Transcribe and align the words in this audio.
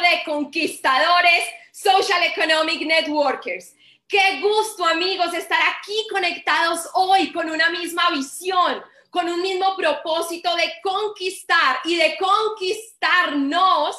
de 0.00 0.22
conquistadores, 0.24 1.44
social 1.70 2.22
economic 2.22 2.86
networkers. 2.86 3.74
Qué 4.08 4.40
gusto 4.40 4.86
amigos 4.86 5.34
estar 5.34 5.60
aquí 5.76 6.06
conectados 6.10 6.88
hoy 6.94 7.32
con 7.32 7.50
una 7.50 7.70
misma 7.70 8.10
visión, 8.10 8.82
con 9.10 9.28
un 9.28 9.42
mismo 9.42 9.76
propósito 9.76 10.54
de 10.56 10.72
conquistar 10.82 11.80
y 11.84 11.96
de 11.96 12.16
conquistarnos 12.18 13.96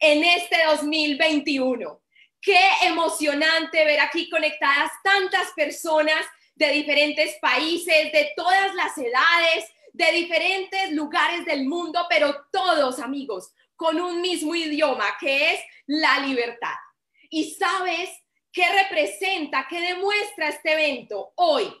en 0.00 0.24
este 0.24 0.56
2021. 0.66 2.00
Qué 2.40 2.60
emocionante 2.82 3.84
ver 3.84 4.00
aquí 4.00 4.28
conectadas 4.28 4.90
tantas 5.04 5.52
personas 5.54 6.24
de 6.54 6.70
diferentes 6.70 7.36
países, 7.40 8.12
de 8.12 8.32
todas 8.36 8.74
las 8.74 8.96
edades, 8.98 9.70
de 9.92 10.10
diferentes 10.12 10.90
lugares 10.92 11.44
del 11.44 11.66
mundo, 11.66 12.06
pero 12.08 12.46
todos 12.50 12.98
amigos 12.98 13.52
con 13.82 14.00
un 14.00 14.20
mismo 14.20 14.54
idioma, 14.54 15.16
que 15.18 15.54
es 15.54 15.60
la 15.86 16.20
libertad. 16.20 16.76
¿Y 17.30 17.50
sabes 17.54 18.10
qué 18.52 18.64
representa, 18.68 19.66
qué 19.68 19.80
demuestra 19.80 20.50
este 20.50 20.74
evento 20.74 21.32
hoy? 21.34 21.74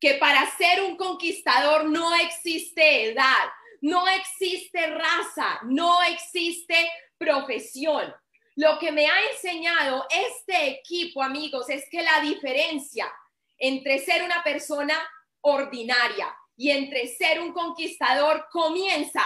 Que 0.00 0.14
para 0.14 0.50
ser 0.56 0.80
un 0.80 0.96
conquistador 0.96 1.84
no 1.90 2.14
existe 2.14 3.10
edad, 3.10 3.50
no 3.82 4.08
existe 4.08 4.86
raza, 4.86 5.60
no 5.64 6.02
existe 6.04 6.90
profesión. 7.18 8.14
Lo 8.54 8.78
que 8.78 8.90
me 8.90 9.06
ha 9.06 9.30
enseñado 9.30 10.06
este 10.08 10.68
equipo, 10.70 11.22
amigos, 11.22 11.68
es 11.68 11.84
que 11.90 12.00
la 12.00 12.18
diferencia 12.22 13.12
entre 13.58 13.98
ser 13.98 14.22
una 14.22 14.42
persona 14.42 14.98
ordinaria 15.42 16.34
y 16.56 16.70
entre 16.70 17.06
ser 17.08 17.42
un 17.42 17.52
conquistador 17.52 18.46
comienza 18.50 19.22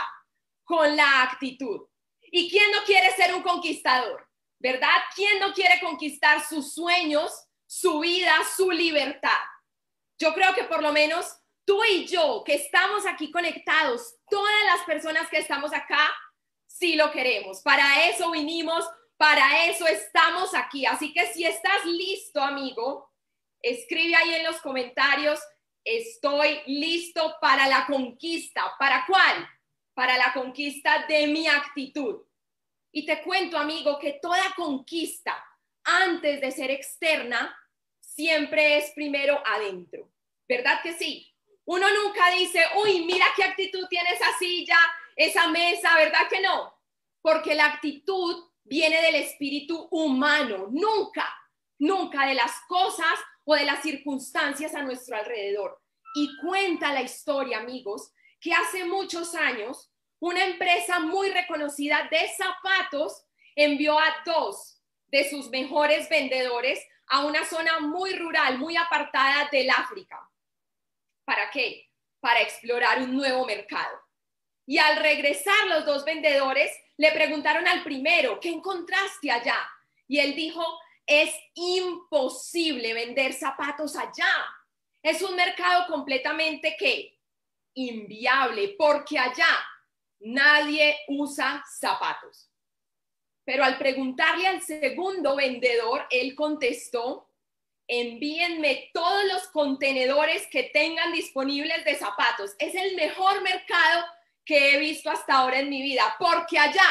con 0.64 0.96
la 0.96 1.22
actitud. 1.22 1.82
¿Y 2.30 2.50
quién 2.50 2.70
no 2.70 2.84
quiere 2.84 3.10
ser 3.12 3.34
un 3.34 3.42
conquistador? 3.42 4.26
¿Verdad? 4.58 4.96
¿Quién 5.14 5.38
no 5.40 5.52
quiere 5.52 5.80
conquistar 5.80 6.46
sus 6.46 6.74
sueños, 6.74 7.32
su 7.66 8.00
vida, 8.00 8.34
su 8.56 8.70
libertad? 8.70 9.40
Yo 10.18 10.34
creo 10.34 10.54
que 10.54 10.64
por 10.64 10.82
lo 10.82 10.92
menos 10.92 11.34
tú 11.64 11.82
y 11.84 12.06
yo, 12.06 12.42
que 12.44 12.54
estamos 12.54 13.06
aquí 13.06 13.30
conectados, 13.30 14.16
todas 14.28 14.64
las 14.66 14.84
personas 14.84 15.28
que 15.28 15.38
estamos 15.38 15.72
acá, 15.72 16.10
sí 16.66 16.94
lo 16.94 17.10
queremos. 17.10 17.62
Para 17.62 18.06
eso 18.06 18.30
vinimos, 18.30 18.84
para 19.16 19.66
eso 19.66 19.86
estamos 19.86 20.54
aquí. 20.54 20.86
Así 20.86 21.12
que 21.12 21.26
si 21.32 21.44
estás 21.44 21.84
listo, 21.84 22.40
amigo, 22.42 23.10
escribe 23.62 24.16
ahí 24.16 24.34
en 24.34 24.44
los 24.44 24.60
comentarios, 24.60 25.40
estoy 25.84 26.60
listo 26.66 27.36
para 27.40 27.66
la 27.66 27.86
conquista. 27.86 28.74
¿Para 28.78 29.04
cuál? 29.06 29.48
Para 30.00 30.16
la 30.16 30.32
conquista 30.32 31.04
de 31.06 31.26
mi 31.26 31.46
actitud. 31.46 32.22
Y 32.90 33.04
te 33.04 33.22
cuento, 33.22 33.58
amigo, 33.58 33.98
que 33.98 34.14
toda 34.14 34.54
conquista, 34.56 35.44
antes 35.84 36.40
de 36.40 36.50
ser 36.50 36.70
externa, 36.70 37.54
siempre 37.98 38.78
es 38.78 38.92
primero 38.92 39.42
adentro. 39.44 40.10
¿Verdad 40.48 40.80
que 40.82 40.94
sí? 40.94 41.30
Uno 41.66 41.86
nunca 42.02 42.30
dice, 42.30 42.64
uy, 42.82 43.04
mira 43.04 43.26
qué 43.36 43.44
actitud 43.44 43.86
tiene 43.90 44.08
esa 44.12 44.38
silla, 44.38 44.78
esa 45.16 45.48
mesa, 45.48 45.94
¿verdad 45.96 46.26
que 46.30 46.40
no? 46.40 46.80
Porque 47.20 47.54
la 47.54 47.66
actitud 47.66 48.48
viene 48.64 49.02
del 49.02 49.16
espíritu 49.16 49.86
humano, 49.90 50.68
nunca, 50.70 51.30
nunca 51.78 52.24
de 52.24 52.36
las 52.36 52.52
cosas 52.68 53.18
o 53.44 53.54
de 53.54 53.66
las 53.66 53.82
circunstancias 53.82 54.74
a 54.74 54.80
nuestro 54.80 55.18
alrededor. 55.18 55.78
Y 56.14 56.38
cuenta 56.38 56.90
la 56.94 57.02
historia, 57.02 57.58
amigos, 57.58 58.14
que 58.40 58.54
hace 58.54 58.86
muchos 58.86 59.34
años 59.34 59.89
una 60.20 60.44
empresa 60.44 61.00
muy 61.00 61.30
reconocida 61.30 62.08
de 62.10 62.28
zapatos 62.36 63.24
envió 63.56 63.98
a 63.98 64.14
dos 64.24 64.80
de 65.08 65.28
sus 65.28 65.48
mejores 65.48 66.08
vendedores 66.08 66.78
a 67.08 67.24
una 67.24 67.44
zona 67.44 67.80
muy 67.80 68.14
rural, 68.14 68.58
muy 68.58 68.76
apartada 68.76 69.48
del 69.50 69.68
África. 69.70 70.30
¿Para 71.24 71.50
qué? 71.50 71.88
Para 72.20 72.40
explorar 72.40 73.02
un 73.02 73.16
nuevo 73.16 73.44
mercado. 73.44 73.98
Y 74.66 74.78
al 74.78 74.98
regresar 74.98 75.66
los 75.68 75.84
dos 75.84 76.04
vendedores 76.04 76.70
le 76.96 77.10
preguntaron 77.12 77.66
al 77.66 77.82
primero, 77.82 78.38
¿qué 78.38 78.50
encontraste 78.50 79.30
allá? 79.30 79.58
Y 80.06 80.20
él 80.20 80.36
dijo, 80.36 80.62
es 81.06 81.34
imposible 81.54 82.94
vender 82.94 83.32
zapatos 83.32 83.96
allá. 83.96 84.32
Es 85.02 85.22
un 85.22 85.34
mercado 85.34 85.86
completamente 85.88 86.76
que 86.78 87.18
inviable, 87.74 88.76
porque 88.78 89.18
allá 89.18 89.48
nadie 90.20 90.98
usa 91.08 91.64
zapatos. 91.78 92.50
Pero 93.44 93.64
al 93.64 93.78
preguntarle 93.78 94.46
al 94.46 94.62
segundo 94.62 95.34
vendedor, 95.34 96.06
él 96.10 96.34
contestó, 96.34 97.28
envíenme 97.88 98.90
todos 98.94 99.24
los 99.24 99.48
contenedores 99.48 100.46
que 100.48 100.64
tengan 100.64 101.12
disponibles 101.12 101.84
de 101.84 101.96
zapatos. 101.96 102.54
Es 102.58 102.74
el 102.74 102.94
mejor 102.94 103.42
mercado 103.42 104.04
que 104.44 104.74
he 104.74 104.78
visto 104.78 105.10
hasta 105.10 105.34
ahora 105.34 105.58
en 105.58 105.70
mi 105.70 105.82
vida, 105.82 106.14
porque 106.18 106.58
allá 106.58 106.88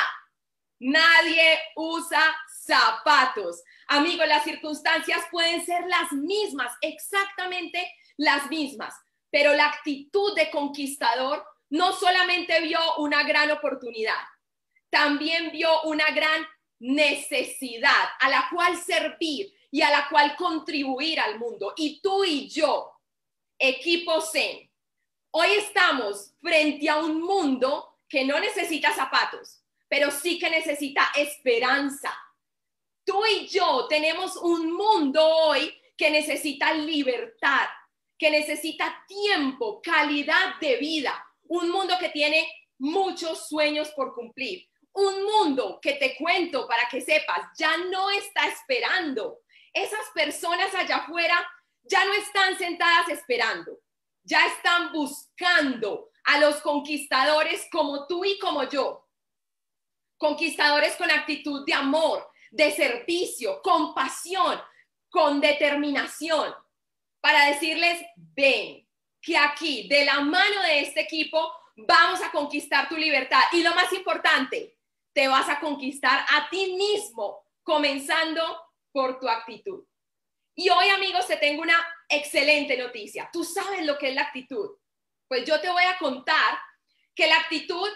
nadie 0.80 1.60
usa 1.76 2.22
zapatos. 2.66 3.64
Amigos, 3.88 4.28
las 4.28 4.44
circunstancias 4.44 5.22
pueden 5.32 5.66
ser 5.66 5.86
las 5.88 6.12
mismas, 6.12 6.74
exactamente 6.82 7.92
las 8.18 8.50
mismas, 8.50 8.94
pero 9.30 9.54
la 9.54 9.68
actitud 9.68 10.36
de 10.36 10.50
conquistador 10.52 11.46
no 11.70 11.94
solamente 11.94 12.60
vio 12.62 12.80
una 12.98 13.24
gran 13.24 13.52
oportunidad, 13.52 14.22
también 14.90 15.52
vio 15.52 15.82
una 15.84 16.10
gran 16.12 16.48
necesidad 16.80 18.10
a 18.20 18.30
la 18.30 18.48
cual 18.52 18.78
servir 18.78 19.54
y 19.72 19.82
a 19.82 19.92
la 19.92 20.08
cual 20.10 20.36
contribuir 20.36 21.20
al 21.20 21.38
mundo. 21.38 21.74
Y 21.78 22.02
tú 22.02 22.24
y 22.24 22.50
yo, 22.50 22.92
equipo 23.58 24.22
Zen, 24.22 24.70
hoy 25.32 25.52
estamos 25.52 26.34
frente 26.42 26.90
a 26.90 26.98
un 26.98 27.22
mundo 27.22 28.00
que 28.08 28.26
no 28.26 28.40
necesita 28.40 28.94
zapatos, 28.94 29.62
pero 29.88 30.10
sí 30.10 30.40
que 30.40 30.50
necesita 30.50 31.12
esperanza 31.16 32.18
Tú 33.10 33.26
y 33.26 33.48
yo 33.48 33.88
tenemos 33.88 34.38
un 34.38 34.72
mundo 34.72 35.26
hoy 35.26 35.74
que 35.98 36.12
necesita 36.12 36.72
libertad, 36.74 37.68
que 38.16 38.30
necesita 38.30 39.04
tiempo, 39.08 39.82
calidad 39.82 40.60
de 40.62 40.78
vida, 40.78 41.26
un 41.50 41.70
mundo 41.70 41.96
que 42.00 42.10
tiene 42.10 42.48
muchos 42.78 43.48
sueños 43.48 43.90
por 43.92 44.16
cumplir, 44.16 44.68
un 44.94 45.24
mundo 45.24 45.80
que 45.82 45.94
te 45.94 46.16
cuento 46.16 46.68
para 46.68 46.88
que 46.90 47.02
sepas, 47.02 47.50
ya 47.58 47.76
no 47.78 48.10
está 48.10 48.48
esperando. 48.48 49.40
Esas 49.74 50.06
personas 50.14 50.74
allá 50.74 50.98
afuera 50.98 51.36
ya 51.84 52.06
no 52.06 52.14
están 52.14 52.58
sentadas 52.58 53.10
esperando, 53.10 53.80
ya 54.24 54.46
están 54.48 54.92
buscando 54.92 56.10
a 56.26 56.40
los 56.40 56.58
conquistadores 56.62 57.68
como 57.72 58.08
tú 58.08 58.26
y 58.26 58.38
como 58.40 58.64
yo. 58.70 59.08
Conquistadores 60.18 60.96
con 60.96 61.10
actitud 61.10 61.66
de 61.66 61.74
amor, 61.74 62.30
de 62.52 62.72
servicio, 62.72 63.62
con 63.62 63.94
pasión, 63.94 64.62
con 65.10 65.40
determinación, 65.42 66.54
para 67.22 67.46
decirles, 67.46 68.06
ven, 68.16 68.88
que 69.22 69.38
aquí, 69.38 69.88
de 69.88 70.06
la 70.06 70.22
mano 70.22 70.62
de 70.64 70.82
este 70.82 71.02
equipo, 71.02 71.52
vamos 71.76 72.22
a 72.22 72.32
conquistar 72.32 72.88
tu 72.88 72.96
libertad. 72.96 73.42
Y 73.54 73.64
lo 73.64 73.74
más 73.76 73.92
importante, 73.94 74.78
te 75.14 75.28
vas 75.28 75.50
a 75.50 75.60
conquistar 75.60 76.26
a 76.30 76.50
ti 76.50 76.74
mismo, 76.74 77.44
comenzando 77.64 78.42
por 78.92 79.20
tu 79.20 79.28
actitud. 79.28 79.84
Y 80.56 80.70
hoy, 80.70 80.90
amigos, 80.90 81.28
te 81.28 81.38
tengo 81.38 81.62
una 81.62 81.78
excelente 82.08 82.78
noticia. 82.78 83.30
Tú 83.32 83.44
sabes 83.44 83.86
lo 83.86 83.98
que 83.98 84.10
es 84.10 84.16
la 84.16 84.24
actitud. 84.24 84.70
Pues 85.28 85.46
yo 85.46 85.62
te 85.62 85.70
voy 85.70 85.84
a 85.84 85.98
contar 85.98 86.60
que 87.16 87.28
la 87.28 87.38
actitud 87.38 87.90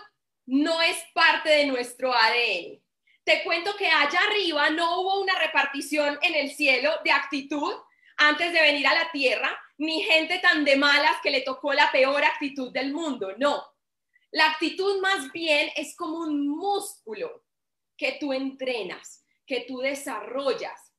no 0.45 0.81
es 0.81 0.97
parte 1.13 1.49
de 1.49 1.65
nuestro 1.65 2.13
ADN. 2.13 2.81
Te 3.23 3.43
cuento 3.43 3.75
que 3.77 3.87
allá 3.87 4.19
arriba 4.29 4.69
no 4.69 4.99
hubo 4.99 5.21
una 5.21 5.37
repartición 5.39 6.19
en 6.21 6.35
el 6.35 6.51
cielo 6.51 6.91
de 7.03 7.11
actitud 7.11 7.73
antes 8.17 8.51
de 8.51 8.61
venir 8.61 8.85
a 8.85 8.93
la 8.93 9.11
tierra, 9.11 9.57
ni 9.77 10.03
gente 10.03 10.39
tan 10.39 10.63
de 10.63 10.75
malas 10.75 11.17
que 11.21 11.31
le 11.31 11.41
tocó 11.41 11.73
la 11.73 11.91
peor 11.91 12.23
actitud 12.23 12.71
del 12.71 12.93
mundo, 12.93 13.33
no. 13.37 13.63
La 14.31 14.51
actitud 14.51 15.01
más 15.01 15.31
bien 15.31 15.69
es 15.75 15.95
como 15.95 16.19
un 16.19 16.47
músculo 16.47 17.45
que 17.97 18.17
tú 18.19 18.33
entrenas, 18.33 19.25
que 19.45 19.61
tú 19.67 19.79
desarrollas, 19.79 20.93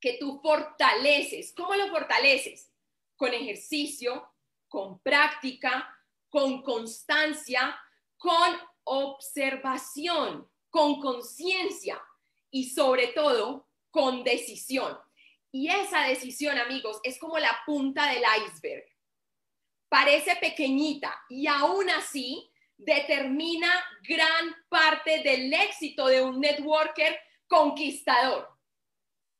que 0.00 0.18
tú 0.18 0.40
fortaleces. 0.40 1.52
¿Cómo 1.56 1.74
lo 1.74 1.88
fortaleces? 1.88 2.72
Con 3.16 3.34
ejercicio, 3.34 4.30
con 4.68 5.00
práctica, 5.00 5.96
con 6.28 6.62
constancia, 6.62 7.78
con 8.16 8.56
observación 8.84 10.48
con 10.70 11.00
conciencia 11.00 12.00
y 12.50 12.70
sobre 12.70 13.08
todo 13.08 13.68
con 13.90 14.24
decisión. 14.24 14.98
Y 15.50 15.70
esa 15.70 16.02
decisión, 16.02 16.58
amigos, 16.58 17.00
es 17.02 17.18
como 17.18 17.38
la 17.38 17.58
punta 17.64 18.06
del 18.10 18.22
iceberg. 18.44 18.84
Parece 19.88 20.36
pequeñita 20.36 21.18
y 21.28 21.46
aún 21.46 21.88
así 21.90 22.50
determina 22.76 23.70
gran 24.02 24.54
parte 24.68 25.22
del 25.22 25.52
éxito 25.52 26.06
de 26.06 26.22
un 26.22 26.40
networker 26.40 27.18
conquistador. 27.46 28.48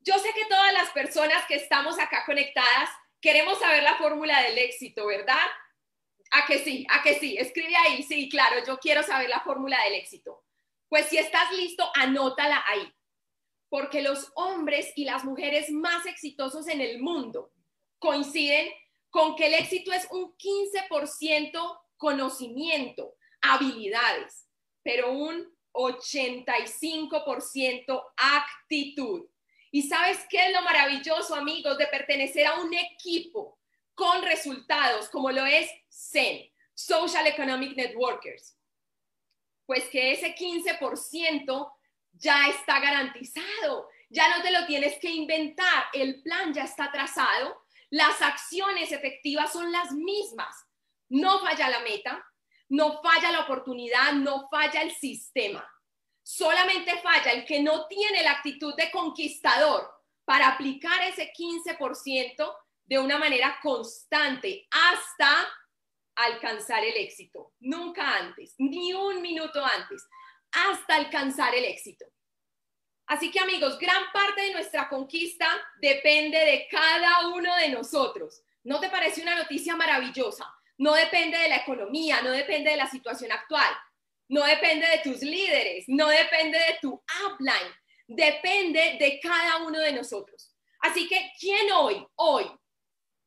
Yo 0.01 0.17
sé 0.17 0.33
que 0.33 0.45
todas 0.45 0.73
las 0.73 0.89
personas 0.89 1.45
que 1.47 1.55
estamos 1.55 1.99
acá 1.99 2.23
conectadas 2.25 2.89
queremos 3.21 3.59
saber 3.59 3.83
la 3.83 3.95
fórmula 3.95 4.41
del 4.41 4.57
éxito, 4.57 5.05
¿verdad? 5.05 5.45
A 6.31 6.45
que 6.45 6.59
sí, 6.59 6.85
a 6.89 7.01
que 7.03 7.19
sí, 7.19 7.37
escribe 7.37 7.75
ahí, 7.75 8.03
sí, 8.03 8.29
claro, 8.29 8.63
yo 8.65 8.79
quiero 8.79 9.03
saber 9.03 9.29
la 9.29 9.41
fórmula 9.41 9.81
del 9.83 9.95
éxito. 9.95 10.43
Pues 10.87 11.07
si 11.07 11.17
estás 11.17 11.51
listo, 11.51 11.89
anótala 11.95 12.63
ahí, 12.67 12.91
porque 13.69 14.01
los 14.01 14.31
hombres 14.35 14.91
y 14.95 15.05
las 15.05 15.23
mujeres 15.23 15.71
más 15.71 16.05
exitosos 16.05 16.67
en 16.67 16.81
el 16.81 16.99
mundo 16.99 17.53
coinciden 17.99 18.67
con 19.09 19.35
que 19.35 19.47
el 19.47 19.53
éxito 19.53 19.91
es 19.91 20.07
un 20.11 20.35
15% 20.35 21.79
conocimiento, 21.97 23.15
habilidades, 23.41 24.47
pero 24.83 25.11
un 25.11 25.51
85% 25.73 28.03
actitud. 28.17 29.27
¿Y 29.71 29.83
sabes 29.83 30.25
qué 30.29 30.47
es 30.47 30.53
lo 30.53 30.63
maravilloso, 30.63 31.35
amigos, 31.35 31.77
de 31.77 31.85
pertenecer 31.87 32.47
a 32.47 32.59
un 32.59 32.73
equipo 32.73 33.59
con 33.93 34.23
resultados 34.23 35.09
como 35.09 35.29
lo 35.31 35.45
es 35.45 35.69
SEN, 35.89 36.49
Social 36.73 37.27
Economic 37.27 37.75
Networkers? 37.75 38.57
Pues 39.65 39.83
que 39.89 40.13
ese 40.13 40.33
15% 40.35 41.71
ya 42.19 42.47
está 42.49 42.79
garantizado, 42.79 43.89
ya 44.09 44.35
no 44.35 44.43
te 44.43 44.51
lo 44.51 44.65
tienes 44.65 44.99
que 44.99 45.09
inventar, 45.09 45.85
el 45.93 46.21
plan 46.21 46.53
ya 46.53 46.65
está 46.65 46.91
trazado, 46.91 47.63
las 47.89 48.21
acciones 48.21 48.91
efectivas 48.91 49.51
son 49.51 49.71
las 49.71 49.91
mismas, 49.91 50.55
no 51.09 51.39
falla 51.39 51.69
la 51.69 51.79
meta, 51.79 52.23
no 52.69 53.01
falla 53.01 53.31
la 53.31 53.41
oportunidad, 53.41 54.13
no 54.13 54.47
falla 54.49 54.81
el 54.81 54.91
sistema. 54.91 55.67
Solamente 56.21 56.99
falla 57.01 57.31
el 57.31 57.45
que 57.45 57.61
no 57.63 57.87
tiene 57.87 58.21
la 58.21 58.33
actitud 58.33 58.75
de 58.75 58.91
conquistador 58.91 59.89
para 60.23 60.49
aplicar 60.49 61.01
ese 61.01 61.33
15% 61.33 62.55
de 62.85 62.99
una 62.99 63.17
manera 63.17 63.59
constante 63.63 64.67
hasta 64.69 65.47
alcanzar 66.15 66.83
el 66.83 66.95
éxito. 66.97 67.53
Nunca 67.59 68.17
antes, 68.17 68.53
ni 68.59 68.93
un 68.93 69.21
minuto 69.21 69.63
antes, 69.63 70.05
hasta 70.51 70.95
alcanzar 70.95 71.53
el 71.55 71.65
éxito. 71.65 72.05
Así 73.07 73.31
que 73.31 73.39
amigos, 73.39 73.79
gran 73.79 74.03
parte 74.13 74.41
de 74.41 74.53
nuestra 74.53 74.87
conquista 74.87 75.47
depende 75.81 76.37
de 76.37 76.67
cada 76.69 77.27
uno 77.29 77.55
de 77.55 77.69
nosotros. 77.69 78.43
¿No 78.63 78.79
te 78.79 78.89
parece 78.89 79.21
una 79.21 79.35
noticia 79.35 79.75
maravillosa? 79.75 80.45
No 80.77 80.93
depende 80.93 81.37
de 81.37 81.49
la 81.49 81.57
economía, 81.57 82.21
no 82.21 82.31
depende 82.31 82.71
de 82.71 82.77
la 82.77 82.89
situación 82.89 83.31
actual 83.31 83.75
no 84.29 84.45
depende 84.45 84.87
de 84.87 84.99
tus 84.99 85.21
líderes, 85.21 85.85
no 85.87 86.07
depende 86.07 86.57
de 86.57 86.77
tu 86.81 86.93
upline, 87.25 87.75
depende 88.07 88.97
de 88.99 89.19
cada 89.19 89.57
uno 89.63 89.79
de 89.79 89.91
nosotros. 89.91 90.55
Así 90.81 91.07
que, 91.07 91.31
¿quién 91.39 91.71
hoy, 91.71 92.05
hoy, 92.15 92.45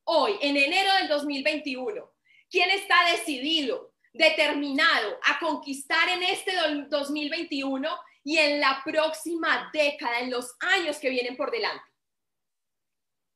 hoy, 0.04 0.36
en 0.40 0.56
enero 0.56 0.94
del 0.94 1.08
2021, 1.08 2.14
quién 2.48 2.70
está 2.70 2.94
decidido, 3.10 3.91
determinado 4.12 5.18
a 5.24 5.38
conquistar 5.38 6.08
en 6.08 6.22
este 6.22 6.52
2021 6.88 7.88
y 8.24 8.38
en 8.38 8.60
la 8.60 8.82
próxima 8.84 9.70
década, 9.72 10.20
en 10.20 10.30
los 10.30 10.54
años 10.60 10.98
que 10.98 11.10
vienen 11.10 11.36
por 11.36 11.50
delante? 11.50 11.84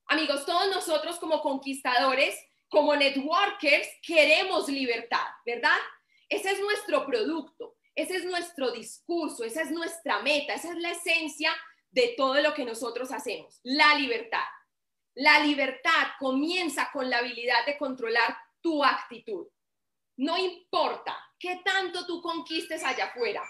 Amigos, 0.09 0.47
todos 0.47 0.69
nosotros 0.69 1.19
como 1.19 1.41
conquistadores, 1.41 2.39
como 2.69 2.95
networkers, 2.95 3.89
queremos 4.03 4.69
libertad, 4.69 5.27
¿verdad? 5.45 5.77
Ese 6.29 6.53
es 6.53 6.61
nuestro 6.61 7.07
producto, 7.07 7.77
ese 7.95 8.17
es 8.17 8.25
nuestro 8.25 8.71
discurso, 8.71 9.45
esa 9.45 9.63
es 9.63 9.71
nuestra 9.71 10.21
meta, 10.21 10.55
esa 10.55 10.71
es 10.71 10.79
la 10.79 10.91
esencia 10.91 11.51
de 11.91 12.15
todo 12.17 12.41
lo 12.41 12.55
que 12.55 12.65
nosotros 12.65 13.11
hacemos, 13.11 13.61
la 13.63 13.95
libertad. 13.95 14.45
La 15.15 15.41
libertad 15.41 16.09
comienza 16.19 16.91
con 16.93 17.09
la 17.09 17.19
habilidad 17.19 17.65
de 17.65 17.79
controlar 17.79 18.37
tu 18.61 18.85
actitud. 18.85 19.47
No 20.17 20.39
importa 20.39 21.17
qué 21.39 21.61
tanto 21.65 22.07
tú 22.07 22.23
conquistes 22.23 22.83
allá 22.83 23.07
afuera, 23.07 23.43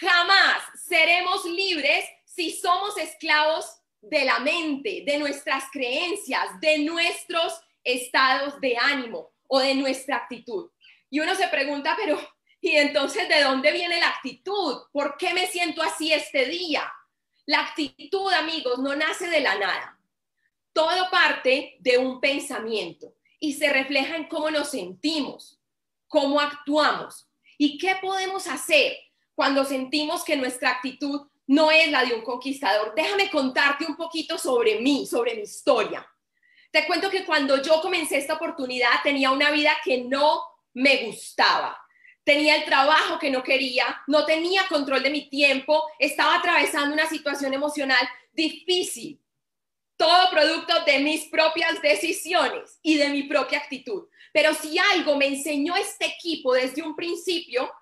jamás 0.00 0.62
seremos 0.86 1.44
libres 1.44 2.04
si 2.24 2.52
somos 2.52 2.96
esclavos 2.96 3.66
de 4.00 4.24
la 4.24 4.38
mente, 4.38 5.02
de 5.06 5.18
nuestras 5.18 5.64
creencias, 5.72 6.60
de 6.60 6.78
nuestros 6.78 7.58
estados 7.82 8.60
de 8.60 8.76
ánimo 8.76 9.30
o 9.46 9.60
de 9.60 9.74
nuestra 9.74 10.16
actitud. 10.16 10.70
Y 11.10 11.20
uno 11.20 11.34
se 11.34 11.48
pregunta, 11.48 11.96
pero 11.98 12.18
¿y 12.60 12.76
entonces 12.76 13.28
de 13.28 13.42
dónde 13.42 13.72
viene 13.72 14.00
la 14.00 14.08
actitud? 14.08 14.82
¿Por 14.92 15.16
qué 15.16 15.32
me 15.32 15.46
siento 15.46 15.82
así 15.82 16.12
este 16.12 16.46
día? 16.46 16.90
La 17.46 17.60
actitud, 17.60 18.32
amigos, 18.32 18.78
no 18.78 18.96
nace 18.96 19.28
de 19.28 19.40
la 19.40 19.54
nada. 19.56 19.98
Todo 20.72 21.10
parte 21.10 21.76
de 21.80 21.98
un 21.98 22.20
pensamiento 22.20 23.14
y 23.38 23.52
se 23.52 23.70
refleja 23.70 24.16
en 24.16 24.24
cómo 24.24 24.50
nos 24.50 24.70
sentimos, 24.70 25.60
cómo 26.14 26.38
actuamos 26.38 27.28
y 27.58 27.76
qué 27.76 27.96
podemos 28.00 28.46
hacer 28.46 28.96
cuando 29.34 29.64
sentimos 29.64 30.22
que 30.22 30.36
nuestra 30.36 30.70
actitud 30.70 31.26
no 31.48 31.72
es 31.72 31.90
la 31.90 32.04
de 32.04 32.14
un 32.14 32.22
conquistador. 32.22 32.92
Déjame 32.94 33.28
contarte 33.30 33.84
un 33.84 33.96
poquito 33.96 34.38
sobre 34.38 34.78
mí, 34.78 35.08
sobre 35.08 35.34
mi 35.34 35.42
historia. 35.42 36.08
Te 36.70 36.86
cuento 36.86 37.10
que 37.10 37.24
cuando 37.24 37.60
yo 37.60 37.82
comencé 37.82 38.18
esta 38.18 38.34
oportunidad 38.34 39.02
tenía 39.02 39.32
una 39.32 39.50
vida 39.50 39.72
que 39.84 40.04
no 40.04 40.40
me 40.74 41.06
gustaba. 41.06 41.76
Tenía 42.22 42.54
el 42.54 42.64
trabajo 42.64 43.18
que 43.18 43.32
no 43.32 43.42
quería, 43.42 44.00
no 44.06 44.24
tenía 44.24 44.68
control 44.68 45.02
de 45.02 45.10
mi 45.10 45.28
tiempo, 45.28 45.82
estaba 45.98 46.36
atravesando 46.36 46.94
una 46.94 47.08
situación 47.08 47.54
emocional 47.54 48.08
difícil. 48.32 49.20
Todo 49.96 50.30
producto 50.30 50.84
de 50.84 51.00
mis 51.00 51.24
propias 51.24 51.82
decisiones 51.82 52.78
y 52.82 52.98
de 52.98 53.08
mi 53.08 53.24
propia 53.24 53.58
actitud. 53.58 54.04
Pero 54.34 54.52
si 54.52 54.76
algo 54.76 55.16
me 55.16 55.28
enseñó 55.28 55.76
este 55.76 56.06
equipo 56.06 56.54
desde 56.54 56.82
un 56.82 56.96
principio, 56.96 57.72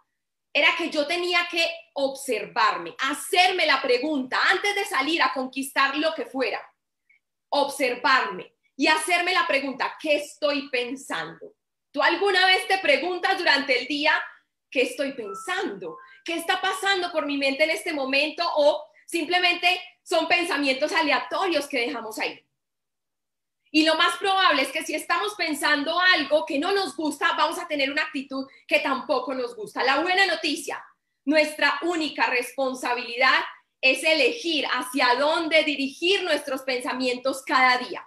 era 0.52 0.68
que 0.76 0.90
yo 0.90 1.06
tenía 1.06 1.48
que 1.50 1.66
observarme, 1.94 2.94
hacerme 2.98 3.64
la 3.64 3.80
pregunta 3.80 4.38
antes 4.50 4.74
de 4.74 4.84
salir 4.84 5.22
a 5.22 5.32
conquistar 5.32 5.96
lo 5.96 6.12
que 6.12 6.26
fuera, 6.26 6.60
observarme 7.48 8.54
y 8.76 8.86
hacerme 8.86 9.32
la 9.32 9.46
pregunta, 9.46 9.96
¿qué 9.98 10.16
estoy 10.16 10.68
pensando? 10.68 11.54
¿Tú 11.90 12.02
alguna 12.02 12.44
vez 12.44 12.68
te 12.68 12.76
preguntas 12.78 13.38
durante 13.38 13.80
el 13.80 13.86
día 13.86 14.12
qué 14.70 14.82
estoy 14.82 15.14
pensando? 15.14 15.96
¿Qué 16.22 16.34
está 16.34 16.60
pasando 16.60 17.10
por 17.12 17.24
mi 17.24 17.38
mente 17.38 17.64
en 17.64 17.70
este 17.70 17.94
momento? 17.94 18.44
O 18.56 18.84
simplemente 19.06 19.80
son 20.02 20.28
pensamientos 20.28 20.92
aleatorios 20.92 21.66
que 21.66 21.80
dejamos 21.80 22.18
ahí. 22.18 22.44
Y 23.74 23.86
lo 23.86 23.96
más 23.96 24.18
probable 24.18 24.62
es 24.62 24.68
que 24.68 24.84
si 24.84 24.94
estamos 24.94 25.34
pensando 25.34 25.98
algo 25.98 26.44
que 26.44 26.58
no 26.58 26.72
nos 26.72 26.94
gusta, 26.94 27.32
vamos 27.38 27.58
a 27.58 27.66
tener 27.66 27.90
una 27.90 28.02
actitud 28.02 28.46
que 28.68 28.80
tampoco 28.80 29.32
nos 29.32 29.56
gusta. 29.56 29.82
La 29.82 30.02
buena 30.02 30.26
noticia, 30.26 30.84
nuestra 31.24 31.78
única 31.82 32.26
responsabilidad 32.26 33.40
es 33.80 34.04
elegir 34.04 34.66
hacia 34.66 35.14
dónde 35.18 35.64
dirigir 35.64 36.22
nuestros 36.22 36.62
pensamientos 36.62 37.42
cada 37.46 37.78
día. 37.78 38.06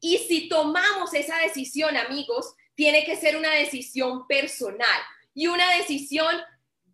Y 0.00 0.18
si 0.18 0.48
tomamos 0.48 1.14
esa 1.14 1.38
decisión, 1.38 1.96
amigos, 1.96 2.54
tiene 2.74 3.04
que 3.04 3.16
ser 3.16 3.36
una 3.36 3.52
decisión 3.52 4.26
personal 4.26 5.00
y 5.34 5.46
una 5.46 5.76
decisión 5.76 6.34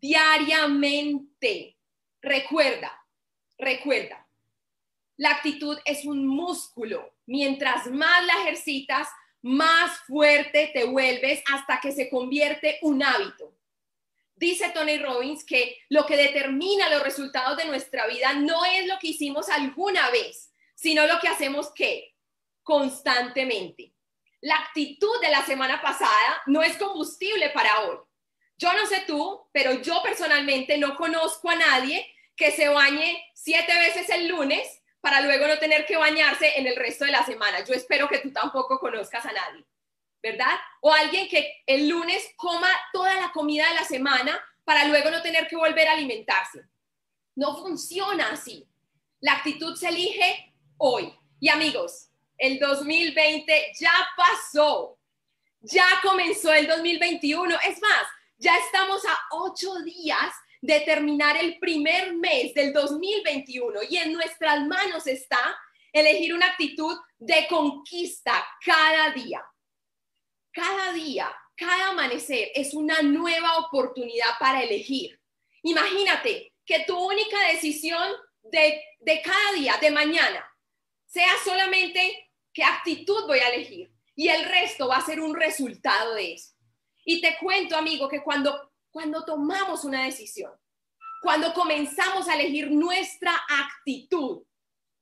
diariamente. 0.01 1.79
Recuerda, 2.21 2.93
recuerda, 3.57 4.26
la 5.17 5.31
actitud 5.31 5.79
es 5.85 6.05
un 6.05 6.27
músculo. 6.27 7.15
Mientras 7.27 7.87
más 7.87 8.25
la 8.27 8.43
ejercitas, 8.43 9.09
más 9.43 9.99
fuerte 10.07 10.71
te 10.73 10.85
vuelves 10.85 11.43
hasta 11.53 11.81
que 11.81 11.93
se 11.93 12.09
convierte 12.11 12.79
un 12.83 13.03
hábito. 13.03 13.57
Dice 14.35 14.71
Tony 14.71 14.99
Robbins 14.99 15.45
que 15.45 15.79
lo 15.89 16.05
que 16.05 16.17
determina 16.17 16.91
los 16.91 17.03
resultados 17.03 17.57
de 17.57 17.65
nuestra 17.65 18.07
vida 18.07 18.35
no 18.35 18.65
es 18.65 18.87
lo 18.87 18.99
que 18.99 19.09
hicimos 19.09 19.49
alguna 19.49 20.11
vez, 20.11 20.53
sino 20.75 21.07
lo 21.07 21.19
que 21.21 21.29
hacemos 21.29 21.73
que 21.73 22.15
constantemente 22.63 23.95
la 24.41 24.57
actitud 24.57 25.21
de 25.21 25.31
la 25.31 25.45
semana 25.45 25.81
pasada 25.81 26.43
no 26.47 26.63
es 26.63 26.77
combustible 26.77 27.51
para 27.51 27.81
hoy. 27.81 27.99
Yo 28.59 28.73
no 28.75 28.87
sé 28.87 29.03
tú, 29.07 29.49
pero 29.53 29.83
yo 29.83 30.03
personalmente 30.03 30.79
no 30.79 30.97
conozco 30.97 31.51
a 31.51 31.57
nadie 31.57 32.07
que 32.37 32.53
se 32.53 32.69
bañe 32.69 33.25
siete 33.35 33.75
veces 33.79 34.09
el 34.11 34.29
lunes 34.29 34.67
para 35.07 35.21
luego 35.21 35.47
no 35.47 35.57
tener 35.61 35.87
que 35.87 35.97
bañarse 35.97 36.59
en 36.59 36.67
el 36.67 36.75
resto 36.75 37.05
de 37.05 37.13
la 37.13 37.25
semana. 37.25 37.65
Yo 37.65 37.75
espero 37.75 38.09
que 38.09 38.19
tú 38.19 38.33
tampoco 38.33 38.81
conozcas 38.81 39.25
a 39.25 39.31
nadie, 39.31 39.65
¿verdad? 40.21 40.59
O 40.81 40.93
alguien 40.93 41.29
que 41.29 41.63
el 41.65 41.89
lunes 41.89 42.29
coma 42.35 42.69
toda 42.93 43.15
la 43.15 43.31
comida 43.31 43.69
de 43.69 43.77
la 43.77 43.85
semana 43.85 44.37
para 44.65 44.85
luego 44.89 45.13
no 45.13 45.23
tener 45.23 45.47
que 45.47 45.55
volver 45.55 45.87
a 45.87 45.93
alimentarse. 45.93 46.65
No 47.37 47.57
funciona 47.57 48.31
así. 48.33 48.69
La 49.21 49.35
actitud 49.35 49.77
se 49.77 49.91
elige 49.91 50.53
hoy. 50.77 51.17
Y 51.39 51.51
amigos, 51.51 52.09
el 52.37 52.59
2020 52.59 53.75
ya 53.79 53.93
pasó. 54.17 54.99
Ya 55.61 55.87
comenzó 56.03 56.53
el 56.53 56.67
2021. 56.67 57.55
Es 57.65 57.81
más, 57.81 58.09
Ya 58.39 58.57
estamos 58.57 59.05
a 59.05 59.19
ocho 59.31 59.73
días 59.85 60.35
de 60.61 60.81
terminar 60.81 61.37
el 61.37 61.59
primer 61.59 62.15
mes 62.15 62.55
del 62.55 62.73
2021 62.73 63.81
y 63.89 63.97
en 63.97 64.13
nuestras 64.13 64.67
manos 64.67 65.07
está 65.07 65.57
elegir 65.93 66.35
una 66.35 66.47
actitud 66.47 66.97
de 67.19 67.47
conquista 67.49 68.47
cada 68.65 69.11
día. 69.11 69.45
Cada 70.53 70.93
día, 70.93 71.35
cada 71.57 71.89
amanecer 71.89 72.51
es 72.55 72.75
una 72.75 73.03
nueva 73.03 73.59
oportunidad 73.59 74.39
para 74.39 74.63
elegir. 74.63 75.21
Imagínate 75.63 76.53
que 76.65 76.81
tu 76.81 76.99
única 76.99 77.37
decisión 77.53 78.13
de, 78.43 78.83
de 79.01 79.23
cada 79.23 79.53
día, 79.53 79.77
de 79.81 79.91
mañana, 79.91 80.47
sea 81.05 81.33
solamente 81.45 82.31
qué 82.53 82.65
actitud 82.65 83.27
voy 83.27 83.39
a 83.39 83.49
elegir 83.49 83.91
y 84.15 84.29
el 84.29 84.45
resto 84.47 84.89
va 84.89 84.97
a 84.97 85.07
ser 85.07 85.21
un 85.21 85.37
resultado 85.37 86.15
de 86.15 86.35
eso. 86.35 86.55
Y 87.05 87.21
te 87.21 87.37
cuento, 87.39 87.77
amigo, 87.77 88.09
que 88.09 88.23
cuando, 88.23 88.66
cuando 88.97 89.27
tomamos 89.27 89.85
una 89.85 90.05
decisión, 90.05 90.51
cuando 91.21 91.53
comenzamos 91.53 92.27
a 92.29 92.35
elegir 92.35 92.71
nuestra 92.71 93.39
actitud, 93.47 94.43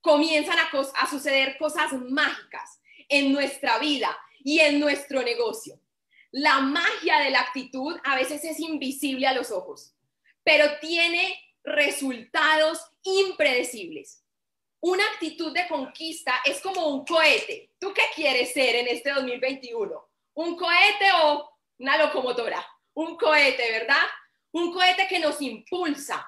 comienzan 0.01 0.57
a, 0.59 1.09
suceder 1.09 1.57
cosas 1.57 1.93
mágicas 1.93 2.81
en 3.07 3.31
nuestra 3.31 3.79
vida 3.79 4.13
y 4.39 4.59
en 4.59 4.81
nuestro 4.81 5.21
negocio. 5.21 5.79
La 6.31 6.59
magia 6.59 7.19
de 7.19 7.29
la 7.29 7.39
actitud 7.39 7.95
a 8.03 8.17
veces 8.17 8.43
es 8.43 8.59
invisible 8.59 9.27
a 9.27 9.33
los 9.33 9.49
ojos, 9.49 9.95
pero 10.43 10.77
tiene 10.81 11.33
resultados 11.63 12.85
impredecibles. 13.01 14.25
Una 14.81 15.05
actitud 15.13 15.53
de 15.53 15.69
conquista 15.69 16.41
es 16.43 16.59
como 16.59 16.85
un 16.87 17.05
cohete. 17.05 17.71
¿Tú 17.79 17.93
qué 17.93 18.03
quieres 18.13 18.51
ser 18.51 18.75
en 18.75 18.89
este 18.89 19.13
2021? 19.13 20.05
¿Un 20.33 20.57
cohete 20.57 21.11
o 21.23 21.49
una 21.77 21.97
locomotora? 21.97 22.74
Un 22.95 23.17
cohete, 23.17 23.71
¿verdad? 23.71 24.03
Un 24.51 24.73
cohete 24.73 25.07
que 25.07 25.19
nos 25.19 25.41
impulsa. 25.41 26.27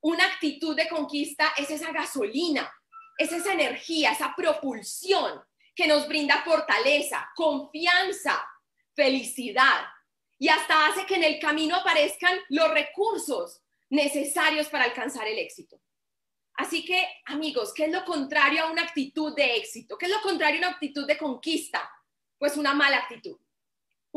Una 0.00 0.24
actitud 0.26 0.76
de 0.76 0.88
conquista 0.88 1.52
es 1.56 1.70
esa 1.70 1.92
gasolina, 1.92 2.72
es 3.18 3.32
esa 3.32 3.52
energía, 3.52 4.12
esa 4.12 4.34
propulsión 4.36 5.42
que 5.74 5.86
nos 5.86 6.08
brinda 6.08 6.42
fortaleza, 6.44 7.30
confianza, 7.34 8.48
felicidad 8.94 9.86
y 10.38 10.48
hasta 10.48 10.86
hace 10.86 11.04
que 11.04 11.16
en 11.16 11.24
el 11.24 11.40
camino 11.40 11.76
aparezcan 11.76 12.38
los 12.48 12.70
recursos 12.70 13.60
necesarios 13.90 14.68
para 14.68 14.84
alcanzar 14.84 15.26
el 15.26 15.38
éxito. 15.38 15.80
Así 16.54 16.84
que, 16.84 17.06
amigos, 17.26 17.72
¿qué 17.72 17.84
es 17.84 17.92
lo 17.92 18.04
contrario 18.04 18.64
a 18.64 18.70
una 18.70 18.82
actitud 18.82 19.34
de 19.34 19.56
éxito? 19.56 19.96
¿Qué 19.96 20.06
es 20.06 20.12
lo 20.12 20.20
contrario 20.20 20.58
a 20.58 20.66
una 20.66 20.74
actitud 20.74 21.06
de 21.06 21.16
conquista? 21.16 21.88
Pues 22.36 22.56
una 22.56 22.74
mala 22.74 22.98
actitud. 22.98 23.38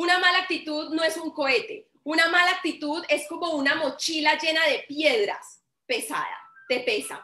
Una 0.02 0.18
mala 0.18 0.40
actitud 0.40 0.90
no 0.96 1.04
es 1.04 1.16
un 1.18 1.30
cohete. 1.30 1.92
Una 2.04 2.28
mala 2.30 2.54
actitud 2.54 3.06
es 3.08 3.28
como 3.28 3.52
una 3.52 3.76
mochila 3.76 4.36
llena 4.40 4.66
de 4.66 4.80
piedras, 4.88 5.62
pesada, 5.86 6.40
te 6.68 6.80
pesa. 6.80 7.24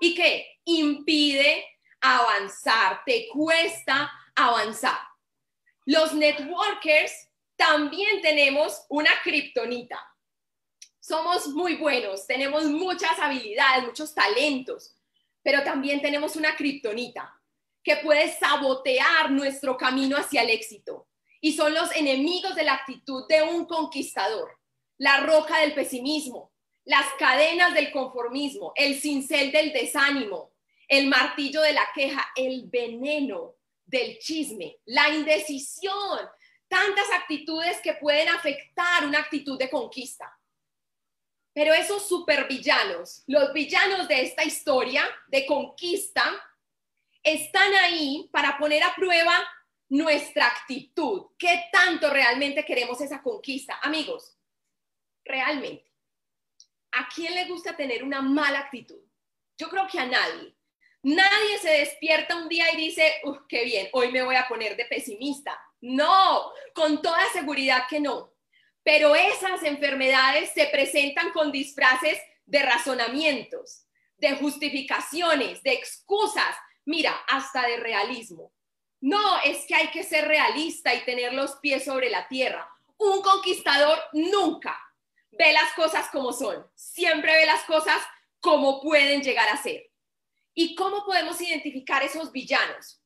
¿Y 0.00 0.12
qué? 0.16 0.58
Impide 0.64 1.64
avanzar, 2.00 3.02
te 3.06 3.28
cuesta 3.32 4.12
avanzar. 4.34 4.98
Los 5.84 6.14
networkers 6.14 7.12
también 7.54 8.20
tenemos 8.20 8.84
una 8.88 9.10
kriptonita 9.22 10.04
somos 11.06 11.46
muy 11.46 11.76
buenos, 11.76 12.26
tenemos 12.26 12.64
muchas 12.64 13.16
habilidades, 13.20 13.84
muchos 13.84 14.12
talentos, 14.12 14.96
pero 15.40 15.62
también 15.62 16.02
tenemos 16.02 16.34
una 16.34 16.56
kriptonita 16.56 17.32
que 17.84 17.98
puede 17.98 18.36
sabotear 18.36 19.30
nuestro 19.30 19.76
camino 19.76 20.16
hacia 20.16 20.42
el 20.42 20.50
éxito. 20.50 21.06
Y 21.40 21.52
son 21.52 21.74
los 21.74 21.94
enemigos 21.94 22.54
de 22.54 22.64
la 22.64 22.74
actitud 22.74 23.26
de 23.28 23.42
un 23.42 23.66
conquistador, 23.66 24.58
la 24.98 25.20
roca 25.20 25.60
del 25.60 25.74
pesimismo, 25.74 26.52
las 26.84 27.06
cadenas 27.18 27.74
del 27.74 27.90
conformismo, 27.90 28.72
el 28.76 29.00
cincel 29.00 29.52
del 29.52 29.72
desánimo, 29.72 30.52
el 30.88 31.08
martillo 31.08 31.60
de 31.60 31.72
la 31.72 31.86
queja, 31.94 32.24
el 32.36 32.68
veneno 32.68 33.56
del 33.84 34.18
chisme, 34.18 34.78
la 34.84 35.08
indecisión, 35.10 36.18
tantas 36.68 37.06
actitudes 37.12 37.80
que 37.80 37.94
pueden 37.94 38.28
afectar 38.28 39.06
una 39.06 39.18
actitud 39.18 39.58
de 39.58 39.70
conquista. 39.70 40.32
Pero 41.52 41.72
esos 41.72 42.06
supervillanos, 42.06 43.22
los 43.26 43.52
villanos 43.52 44.08
de 44.08 44.22
esta 44.22 44.44
historia 44.44 45.04
de 45.28 45.46
conquista, 45.46 46.24
están 47.22 47.74
ahí 47.74 48.28
para 48.30 48.58
poner 48.58 48.82
a 48.82 48.94
prueba 48.94 49.34
nuestra 49.88 50.46
actitud. 50.46 51.26
¿Qué 51.38 51.64
tanto 51.72 52.10
realmente 52.10 52.64
queremos 52.64 53.00
esa 53.00 53.22
conquista? 53.22 53.78
Amigos, 53.82 54.36
realmente, 55.24 55.92
¿a 56.92 57.08
quién 57.14 57.34
le 57.34 57.46
gusta 57.46 57.76
tener 57.76 58.02
una 58.02 58.22
mala 58.22 58.60
actitud? 58.60 59.00
Yo 59.56 59.68
creo 59.68 59.86
que 59.86 59.98
a 59.98 60.06
nadie. 60.06 60.54
Nadie 61.02 61.58
se 61.58 61.70
despierta 61.70 62.36
un 62.36 62.48
día 62.48 62.72
y 62.72 62.76
dice, 62.76 63.20
Uf, 63.24 63.38
qué 63.48 63.64
bien, 63.64 63.88
hoy 63.92 64.10
me 64.10 64.22
voy 64.22 64.36
a 64.36 64.48
poner 64.48 64.76
de 64.76 64.86
pesimista. 64.86 65.58
No, 65.80 66.52
con 66.74 67.00
toda 67.00 67.30
seguridad 67.32 67.84
que 67.88 68.00
no 68.00 68.36
pero 68.86 69.16
esas 69.16 69.64
enfermedades 69.64 70.52
se 70.54 70.68
presentan 70.68 71.32
con 71.32 71.50
disfraces 71.50 72.20
de 72.44 72.62
razonamientos, 72.62 73.84
de 74.16 74.36
justificaciones, 74.36 75.60
de 75.64 75.72
excusas, 75.72 76.56
mira, 76.84 77.10
hasta 77.26 77.66
de 77.66 77.78
realismo. 77.78 78.52
No, 79.00 79.40
es 79.42 79.66
que 79.66 79.74
hay 79.74 79.88
que 79.88 80.04
ser 80.04 80.26
realista 80.26 80.94
y 80.94 81.04
tener 81.04 81.32
los 81.34 81.56
pies 81.56 81.84
sobre 81.84 82.10
la 82.10 82.26
tierra. 82.28 82.68
Un 82.98 83.22
conquistador 83.22 83.98
nunca 84.12 84.78
ve 85.32 85.52
las 85.52 85.72
cosas 85.74 86.08
como 86.10 86.32
son, 86.32 86.66
siempre 86.74 87.32
ve 87.32 87.46
las 87.46 87.62
cosas 87.64 88.02
como 88.40 88.80
pueden 88.80 89.22
llegar 89.22 89.48
a 89.48 89.56
ser. 89.56 89.90
¿Y 90.54 90.74
cómo 90.74 91.04
podemos 91.04 91.40
identificar 91.40 92.02
esos 92.02 92.32
villanos? 92.32 93.02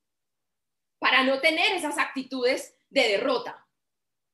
Para 0.99 1.25
no 1.25 1.41
tener 1.41 1.73
esas 1.73 1.99
actitudes 1.99 2.77
de 2.89 3.09
derrota. 3.09 3.67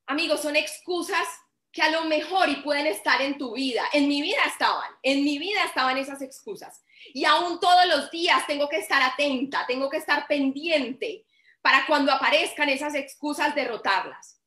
Amigos, 0.05 0.41
son 0.41 0.55
excusas 0.55 1.27
que 1.71 1.81
a 1.81 1.89
lo 1.89 2.05
mejor 2.05 2.49
y 2.49 2.57
pueden 2.57 2.87
estar 2.87 3.21
en 3.21 3.37
tu 3.37 3.53
vida. 3.53 3.83
En 3.93 4.07
mi 4.07 4.21
vida 4.21 4.41
estaban, 4.45 4.91
en 5.01 5.23
mi 5.23 5.37
vida 5.37 5.63
estaban 5.63 5.97
esas 5.97 6.21
excusas. 6.21 6.83
Y 7.13 7.25
aún 7.25 7.59
todos 7.59 7.85
los 7.87 8.11
días 8.11 8.45
tengo 8.47 8.67
que 8.67 8.77
estar 8.77 9.01
atenta, 9.01 9.65
tengo 9.67 9.89
que 9.89 9.97
estar 9.97 10.27
pendiente 10.27 11.25
para 11.61 11.85
cuando 11.85 12.11
aparezcan 12.11 12.69
esas 12.69 12.95
excusas 12.95 13.55
derrotarlas. 13.55 14.41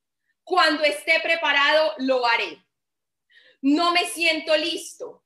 Cuando 0.44 0.82
esté 0.84 1.20
preparado, 1.20 1.94
lo 1.98 2.26
haré. 2.26 2.64
No 3.62 3.92
me 3.92 4.06
siento 4.06 4.56
listo. 4.56 5.24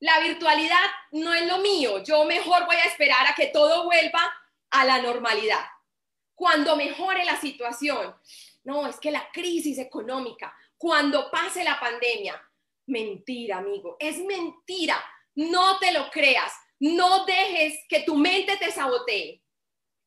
La 0.00 0.20
virtualidad 0.20 0.84
no 1.12 1.34
es 1.34 1.46
lo 1.46 1.58
mío. 1.58 2.02
Yo 2.02 2.24
mejor 2.24 2.66
voy 2.66 2.76
a 2.76 2.84
esperar 2.84 3.26
a 3.26 3.34
que 3.34 3.48
todo 3.48 3.84
vuelva 3.84 4.20
a 4.70 4.84
la 4.84 5.02
normalidad. 5.02 5.64
Cuando 6.34 6.76
mejore 6.76 7.24
la 7.24 7.40
situación, 7.40 8.14
no, 8.64 8.86
es 8.86 9.00
que 9.00 9.10
la 9.10 9.28
crisis 9.32 9.78
económica, 9.78 10.54
cuando 10.76 11.30
pase 11.30 11.64
la 11.64 11.80
pandemia, 11.80 12.40
mentira, 12.86 13.58
amigo, 13.58 13.96
es 13.98 14.18
mentira. 14.18 15.02
No 15.34 15.78
te 15.78 15.92
lo 15.92 16.10
creas. 16.10 16.52
No 16.80 17.24
dejes 17.24 17.84
que 17.88 18.00
tu 18.02 18.14
mente 18.14 18.56
te 18.56 18.70
sabotee. 18.70 19.42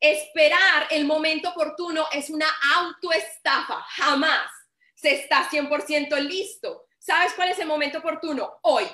Esperar 0.02 0.88
el 0.90 1.06
momento 1.06 1.50
oportuno 1.50 2.08
es 2.12 2.30
una 2.30 2.48
autoestafa. 2.76 3.86
Jamás 3.90 4.52
se 4.96 5.14
está 5.14 5.50
100% 5.50 6.20
listo. 6.20 6.88
¿Sabes 7.00 7.34
cuál 7.34 7.50
es 7.50 7.60
el 7.60 7.68
momento 7.68 8.00
oportuno? 8.00 8.60
Hoy, 8.64 8.86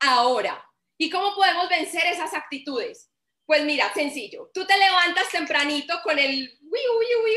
ahora. 0.00 0.64
¿Y 0.96 1.10
cómo 1.10 1.34
podemos 1.34 1.68
vencer 1.68 2.06
esas 2.06 2.32
actitudes? 2.34 3.10
Pues 3.44 3.64
mira, 3.64 3.92
sencillo. 3.92 4.50
Tú 4.54 4.64
te 4.64 4.78
levantas 4.78 5.28
tempranito 5.30 6.00
con 6.02 6.18
el 6.18 6.58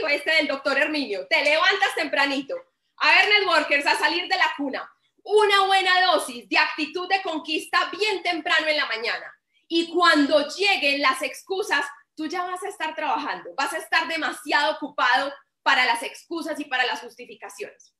este 0.09 0.31
del 0.31 0.47
doctor 0.47 0.77
Herminio. 0.77 1.27
Te 1.27 1.43
levantas 1.43 1.95
tempranito. 1.95 2.55
A 2.97 3.11
ver, 3.11 3.29
networkers, 3.29 3.85
a 3.85 3.97
salir 3.97 4.27
de 4.27 4.37
la 4.37 4.51
cuna. 4.57 4.89
Una 5.23 5.65
buena 5.65 6.01
dosis 6.07 6.47
de 6.47 6.57
actitud 6.57 7.07
de 7.09 7.21
conquista 7.21 7.89
bien 7.91 8.23
temprano 8.23 8.67
en 8.67 8.77
la 8.77 8.85
mañana. 8.85 9.33
Y 9.67 9.89
cuando 9.93 10.47
lleguen 10.47 11.01
las 11.01 11.21
excusas, 11.21 11.85
tú 12.17 12.25
ya 12.25 12.43
vas 12.43 12.61
a 12.63 12.67
estar 12.67 12.95
trabajando. 12.95 13.53
Vas 13.55 13.71
a 13.73 13.77
estar 13.77 14.07
demasiado 14.07 14.75
ocupado 14.75 15.31
para 15.61 15.85
las 15.85 16.01
excusas 16.01 16.59
y 16.59 16.65
para 16.65 16.85
las 16.85 16.99
justificaciones. 16.99 17.93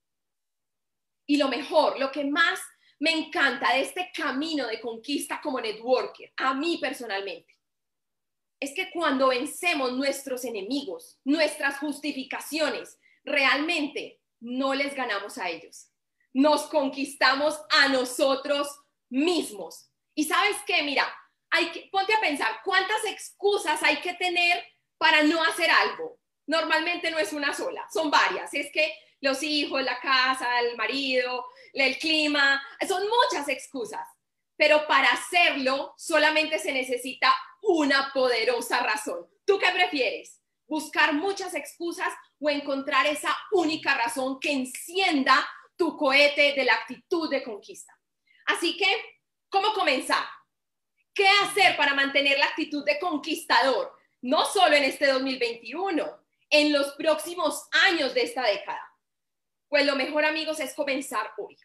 Y 1.28 1.38
lo 1.38 1.48
mejor, 1.48 2.00
lo 2.00 2.12
que 2.12 2.26
más 2.26 2.60
me 3.00 3.12
encanta 3.12 3.74
de 3.74 3.82
este 3.82 4.12
camino 4.14 4.66
de 4.66 4.82
conquista 4.82 5.40
como 5.42 5.62
networker, 5.62 6.34
a 6.38 6.56
mí 6.56 6.80
personalmente, 6.80 7.54
es 8.60 8.74
que 8.74 8.90
cuando 8.92 9.28
vencemos 9.28 9.94
nuestros 9.94 10.44
enemigos, 10.46 11.20
nuestras 11.24 11.78
justificaciones, 11.78 12.98
realmente 13.24 14.20
no 14.40 14.74
les 14.74 14.96
ganamos 14.96 15.38
a 15.38 15.50
ellos. 15.50 15.92
Nos 16.34 16.64
conquistamos 16.64 17.60
a 17.70 17.90
nosotros 17.90 18.68
mismos. 19.10 19.92
Y 20.16 20.24
sabes 20.24 20.58
qué, 20.66 20.82
mira, 20.82 21.06
hay 21.50 21.72
que, 21.72 21.90
ponte 21.92 22.14
a 22.14 22.20
pensar 22.20 22.62
cuántas 22.64 23.04
excusas 23.06 23.82
hay 23.84 23.98
que 23.98 24.14
tener 24.14 24.64
para 24.98 25.24
no 25.24 25.44
hacer 25.44 25.70
algo. 25.70 26.20
Normalmente 26.46 27.12
no 27.12 27.20
es 27.20 27.34
una 27.34 27.54
sola, 27.54 27.88
son 27.92 28.10
varias. 28.10 28.54
Es 28.54 28.72
que 28.72 28.94
los 29.20 29.42
hijos, 29.44 29.84
la 29.84 30.00
casa, 30.00 30.60
el 30.60 30.76
marido, 30.78 31.46
el 31.74 31.98
clima, 31.98 32.62
son 32.88 33.04
muchas 33.08 33.48
excusas. 33.50 34.08
Pero 34.56 34.88
para 34.88 35.12
hacerlo 35.12 35.94
solamente 35.98 36.58
se 36.60 36.72
necesita 36.72 37.36
una 37.62 38.12
poderosa 38.14 38.80
razón. 38.80 39.28
¿Tú 39.46 39.60
qué 39.60 39.68
prefieres? 39.72 40.42
¿Buscar 40.68 41.14
muchas 41.14 41.54
excusas 41.54 42.14
o 42.40 42.50
encontrar 42.50 43.06
esa 43.06 43.36
única 43.52 43.96
razón 43.96 44.40
que 44.40 44.52
encienda 44.52 45.48
tu 45.76 45.96
cohete 45.96 46.54
de 46.54 46.66
la 46.66 46.74
actitud 46.74 47.30
de 47.30 47.44
conquista? 47.44 47.94
Así 48.46 48.76
que, 48.78 48.88
¿cómo 49.50 49.74
comenzar? 49.74 50.26
¿Qué 51.18 51.28
hacer 51.42 51.76
para 51.76 51.96
mantener 51.96 52.38
la 52.38 52.46
actitud 52.46 52.86
de 52.86 53.00
conquistador? 53.00 53.92
No 54.22 54.46
solo 54.46 54.76
en 54.76 54.84
este 54.84 55.08
2021, 55.08 56.06
en 56.52 56.72
los 56.72 56.94
próximos 56.94 57.68
años 57.88 58.14
de 58.14 58.22
esta 58.22 58.44
década. 58.44 58.84
Pues 59.68 59.84
lo 59.88 59.96
mejor, 59.96 60.26
amigos, 60.26 60.60
es 60.60 60.76
comenzar 60.76 61.32
hoy. 61.40 61.58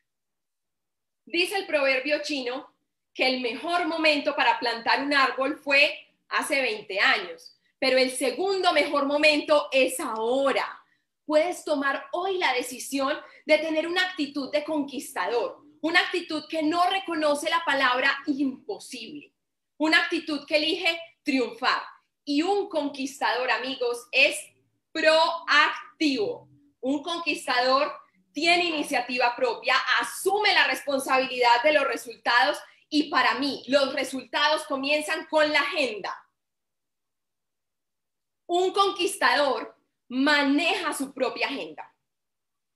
Dice 1.27 1.57
el 1.57 1.67
proverbio 1.67 2.23
chino 2.23 2.75
que 3.13 3.29
el 3.29 3.43
mejor 3.43 3.85
momento 3.85 4.35
para 4.35 4.59
plantar 4.59 5.03
un 5.03 5.13
árbol 5.13 5.59
fue 5.59 5.99
hace 6.31 6.63
20 6.63 6.99
años, 6.99 7.55
pero 7.79 7.99
el 7.99 8.11
segundo 8.11 8.73
mejor 8.73 9.05
momento 9.05 9.69
es 9.71 10.01
ahora. 10.01 10.83
Puedes 11.27 11.63
tomar 11.63 12.07
hoy 12.13 12.39
la 12.39 12.55
decisión 12.55 13.19
de 13.45 13.59
tener 13.59 13.87
una 13.87 14.01
actitud 14.01 14.51
de 14.51 14.65
conquistador, 14.65 15.59
una 15.83 16.01
actitud 16.01 16.45
que 16.49 16.63
no 16.63 16.89
reconoce 16.89 17.51
la 17.51 17.63
palabra 17.67 18.17
imposible, 18.27 19.33
una 19.83 19.99
actitud 19.99 20.47
que 20.47 20.59
elige 20.59 20.97
triunfar. 21.25 21.83
Y 22.25 22.43
un 22.43 22.69
conquistador, 22.69 23.51
amigos, 23.51 24.07
es 24.13 24.39
proactivo. 24.93 26.49
Un 26.81 27.03
conquistador 27.03 27.93
tiene 28.33 28.67
iniciativa 28.67 29.35
propia, 29.35 29.75
asume 30.01 30.55
la 30.55 30.69
responsabilidad 30.69 31.65
de 31.65 31.73
los 31.73 31.85
resultados 31.89 32.59
y 32.89 33.11
para 33.11 33.35
mí 33.41 33.65
los 33.67 33.93
resultados 33.93 34.63
comienzan 34.65 35.27
con 35.27 35.51
la 35.53 35.59
agenda. 35.59 36.17
Un 38.47 38.73
conquistador 38.73 39.77
maneja 40.07 40.93
su 40.93 41.13
propia 41.13 41.49
agenda. 41.49 41.93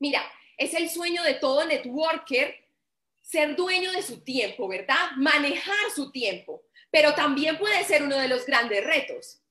Mira, 0.00 0.22
es 0.56 0.75
el 0.75 0.90
sueño 0.90 1.22
de 1.22 1.34
todo 1.34 1.64
networker 1.66 2.66
ser 3.22 3.54
dueño 3.54 3.92
de 3.92 4.02
su 4.02 4.25
tiempo, 4.25 4.66
¿verdad? 4.66 5.12
Manejar 5.16 5.90
su 5.94 6.10
tiempo, 6.10 6.65
pero 6.97 7.12
también 7.12 7.59
puede 7.59 7.85
ser 7.85 8.03
uno 8.03 8.17
de 8.17 8.26
los 8.26 8.47
grandes 8.47 8.83
retos 8.83 9.43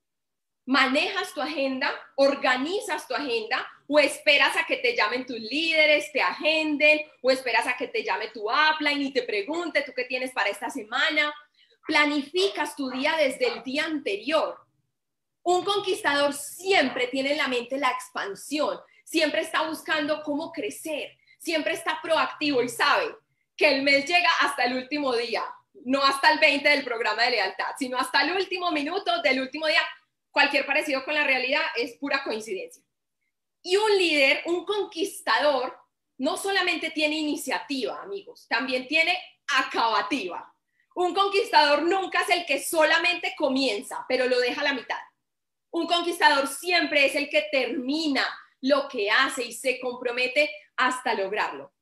manejas 0.66 1.32
tu 1.32 1.42
agenda, 1.42 1.94
organizas 2.16 3.08
tu 3.08 3.14
agenda 3.14 3.68
o 3.88 4.00
esperas 4.00 4.58
a 4.58 4.66
que 4.66 4.78
te 4.78 4.96
llamen 4.96 5.28
tus 5.28 5.40
líderes, 5.40 6.12
te 6.12 6.24
agenden 6.24 7.02
o 7.22 7.30
esperas 7.30 7.68
a 7.68 7.78
que 7.78 7.88
te 7.88 8.04
llame 8.04 8.30
tu 8.30 8.50
upline 8.50 9.04
y 9.04 9.14
te 9.14 9.22
pregunte 9.22 9.84
tú 9.84 9.92
qué 9.96 10.06
tienes 10.06 10.32
para 10.32 10.50
esta 10.50 10.72
semana. 10.72 11.32
Planificas 11.86 12.75
tu 12.75 12.90
día 12.90 13.16
desde 13.16 13.48
el 13.48 13.62
día 13.62 13.86
anterior. 13.86 14.58
Un 15.44 15.64
conquistador 15.64 16.34
siempre 16.34 17.10
tiene 17.10 17.34
en 17.34 17.38
la 17.38 17.48
mente 17.48 17.78
la 17.78 17.92
expansión, 17.92 18.80
siempre 19.04 19.42
está 19.42 19.68
buscando 19.68 20.24
cómo 20.24 20.52
crecer, 20.52 21.16
siempre 21.38 21.74
está 21.74 22.00
proactivo 22.02 22.64
y 22.64 22.70
sabe 22.70 23.16
que 23.56 23.75
el 23.75 23.84
mes 23.84 24.08
llega 24.08 24.32
hasta 24.42 24.64
el 24.64 24.78
último 24.78 25.16
día, 25.16 25.44
no 25.84 26.03
hasta 26.03 26.32
el 26.32 26.39
20 26.39 26.67
del 26.67 26.84
programa 26.84 27.24
de 27.24 27.32
lealtad, 27.32 27.75
sino 27.77 27.98
hasta 27.98 28.22
el 28.22 28.36
último 28.36 28.72
minuto 28.72 29.22
del 29.22 29.41
último 29.41 29.67
día 29.67 29.82
cualquier 30.32 30.65
parecido 30.65 31.03
con 31.05 31.13
la 31.13 31.24
realidad 31.24 31.62
es 31.75 31.98
pura 31.98 32.24
coincidencia. 32.24 32.84
Y 33.62 33.77
un 33.77 33.98
líder, 33.98 34.44
un 34.46 34.65
conquistador, 34.65 35.77
no 36.17 36.38
solamente 36.38 36.91
tiene 36.91 37.15
iniciativa, 37.15 38.01
amigos, 38.01 38.46
también 38.48 38.88
tiene 38.88 39.17
acabativa. 39.48 40.53
Un 40.96 41.13
conquistador 41.13 41.84
nunca 41.84 42.22
es 42.22 42.29
el 42.29 42.46
que 42.46 42.62
solamente 42.62 43.33
comienza, 43.38 44.05
pero 44.07 44.27
lo 44.27 44.40
deja 44.40 44.61
a 44.61 44.66
la 44.66 44.74
mitad. 44.74 45.00
Un 45.72 45.88
conquistador 45.88 46.48
siempre 46.48 47.05
es 47.05 47.16
el 47.16 47.29
que 47.29 47.48
termina 47.51 48.25
lo 48.61 48.88
que 48.88 49.11
hace 49.11 49.44
y 49.44 49.53
se 49.53 49.79
compromete 49.79 50.50
hasta 50.77 51.14
lograrlo. 51.14 51.74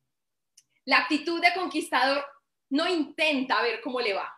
La 0.85 0.97
actitud 0.97 1.41
de 1.41 1.53
conquistador 1.53 2.25
no 2.73 2.89
intenta 2.89 3.61
ver 3.61 3.81
cómo 3.81 4.01
le 4.01 4.13
va, 4.13 4.33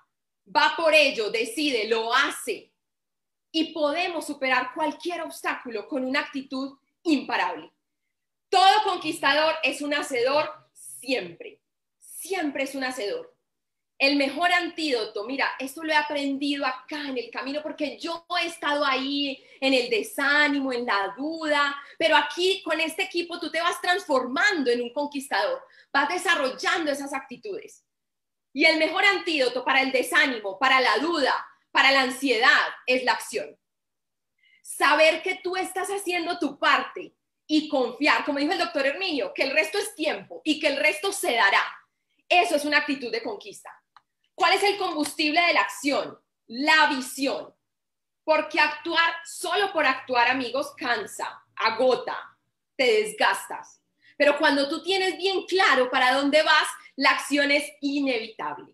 va 0.53 0.73
por 0.75 0.93
ello, 0.93 1.29
decide, 1.29 1.87
lo 1.87 2.13
hace, 2.13 2.73
y 3.49 3.71
podemos 3.71 4.27
superar 4.27 4.73
cualquier 4.73 5.21
obstáculo 5.21 5.87
con 5.87 6.03
una 6.03 6.19
actitud 6.19 6.77
imparable. 7.03 7.71
Todo 8.49 8.83
conquistador 8.83 9.55
es 9.63 9.81
un 9.81 9.93
hacedor 9.93 10.51
siempre, 10.73 11.61
siempre 11.97 12.63
es 12.63 12.75
un 12.75 12.83
hacedor. 12.83 13.33
El 13.97 14.17
mejor 14.17 14.51
antídoto, 14.51 15.23
mira, 15.23 15.51
esto 15.57 15.81
lo 15.81 15.93
he 15.93 15.95
aprendido 15.95 16.65
acá 16.65 17.07
en 17.07 17.17
el 17.17 17.31
camino 17.31 17.61
porque 17.63 17.97
yo 17.97 18.25
he 18.41 18.47
estado 18.47 18.83
ahí 18.83 19.41
en 19.61 19.73
el 19.73 19.89
desánimo, 19.89 20.73
en 20.73 20.85
la 20.85 21.15
duda, 21.17 21.73
pero 21.97 22.17
aquí 22.17 22.61
con 22.63 22.81
este 22.81 23.03
equipo 23.03 23.39
tú 23.39 23.49
te 23.49 23.61
vas 23.61 23.79
transformando 23.79 24.69
en 24.69 24.81
un 24.81 24.91
conquistador, 24.91 25.63
vas 25.93 26.09
desarrollando 26.09 26.91
esas 26.91 27.13
actitudes. 27.13 27.84
Y 28.55 28.63
el 28.63 28.79
mejor 28.79 29.03
antídoto 29.03 29.65
para 29.65 29.81
el 29.81 29.91
desánimo, 29.91 30.57
para 30.57 30.79
la 30.79 30.97
duda, 30.99 31.45
para 31.71 31.91
la 31.91 32.03
ansiedad 32.03 32.65
es 32.85 33.03
la 33.03 33.11
acción. 33.11 33.59
Saber 34.61 35.21
que 35.21 35.41
tú 35.43 35.57
estás 35.57 35.89
haciendo 35.89 36.39
tu 36.39 36.57
parte 36.57 37.13
y 37.45 37.67
confiar, 37.67 38.23
como 38.23 38.39
dijo 38.39 38.53
el 38.53 38.59
doctor 38.59 38.85
Herminio, 38.85 39.33
que 39.33 39.43
el 39.43 39.51
resto 39.51 39.77
es 39.77 39.93
tiempo 39.93 40.41
y 40.45 40.61
que 40.61 40.67
el 40.67 40.77
resto 40.77 41.11
se 41.11 41.33
dará. 41.33 41.61
Eso 42.29 42.55
es 42.55 42.63
una 42.63 42.77
actitud 42.77 43.11
de 43.11 43.21
conquista. 43.21 43.69
¿Cuál 44.33 44.53
es 44.53 44.63
el 44.63 44.77
combustible 44.77 45.41
de 45.41 45.53
la 45.53 45.61
acción? 45.61 46.17
La 46.47 46.87
visión. 46.87 47.53
Porque 48.23 48.61
actuar 48.61 49.15
solo 49.25 49.73
por 49.73 49.85
actuar, 49.85 50.29
amigos, 50.29 50.73
cansa, 50.77 51.43
agota, 51.57 52.37
te 52.77 52.85
desgastas. 52.85 53.81
Pero 54.17 54.37
cuando 54.37 54.69
tú 54.69 54.81
tienes 54.83 55.17
bien 55.17 55.43
claro 55.45 55.89
para 55.89 56.13
dónde 56.13 56.41
vas, 56.43 56.67
la 56.95 57.11
acción 57.11 57.51
es 57.51 57.69
inevitable. 57.81 58.73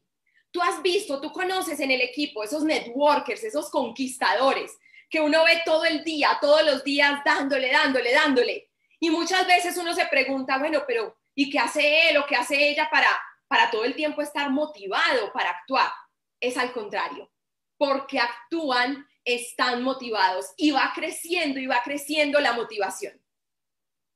Tú 0.52 0.62
has 0.62 0.82
visto, 0.82 1.22
tú 1.22 1.32
conoces 1.32 1.80
en 1.80 1.92
el 1.92 2.02
equipo 2.02 2.44
esos 2.44 2.64
networkers, 2.64 3.44
esos 3.44 3.70
conquistadores 3.70 4.78
que 5.12 5.20
uno 5.20 5.44
ve 5.44 5.62
todo 5.66 5.84
el 5.84 6.04
día, 6.04 6.38
todos 6.40 6.66
los 6.66 6.84
días 6.84 7.22
dándole, 7.26 7.72
dándole, 7.72 8.14
dándole. 8.14 8.70
Y 9.00 9.10
muchas 9.10 9.46
veces 9.46 9.76
uno 9.78 9.94
se 9.94 10.06
pregunta, 10.06 10.58
bueno, 10.58 10.84
pero 10.88 11.18
¿y 11.36 11.50
qué 11.50 11.60
hace 11.60 12.10
él 12.10 12.18
o 12.18 12.26
qué 12.26 12.38
hace 12.38 12.70
ella 12.70 12.88
para, 12.90 13.10
para 13.48 13.70
todo 13.70 13.84
el 13.84 13.94
tiempo 13.94 14.22
estar 14.22 14.50
motivado 14.50 15.34
para 15.34 15.50
actuar? 15.50 15.92
Es 16.40 16.58
al 16.58 16.72
contrario, 16.72 17.30
porque 17.78 18.20
actúan, 18.20 19.06
están 19.26 19.84
motivados 19.84 20.54
y 20.56 20.72
va 20.72 20.92
creciendo 20.96 21.60
y 21.60 21.68
va 21.68 21.82
creciendo 21.84 22.40
la 22.40 22.54
motivación. 22.54 23.22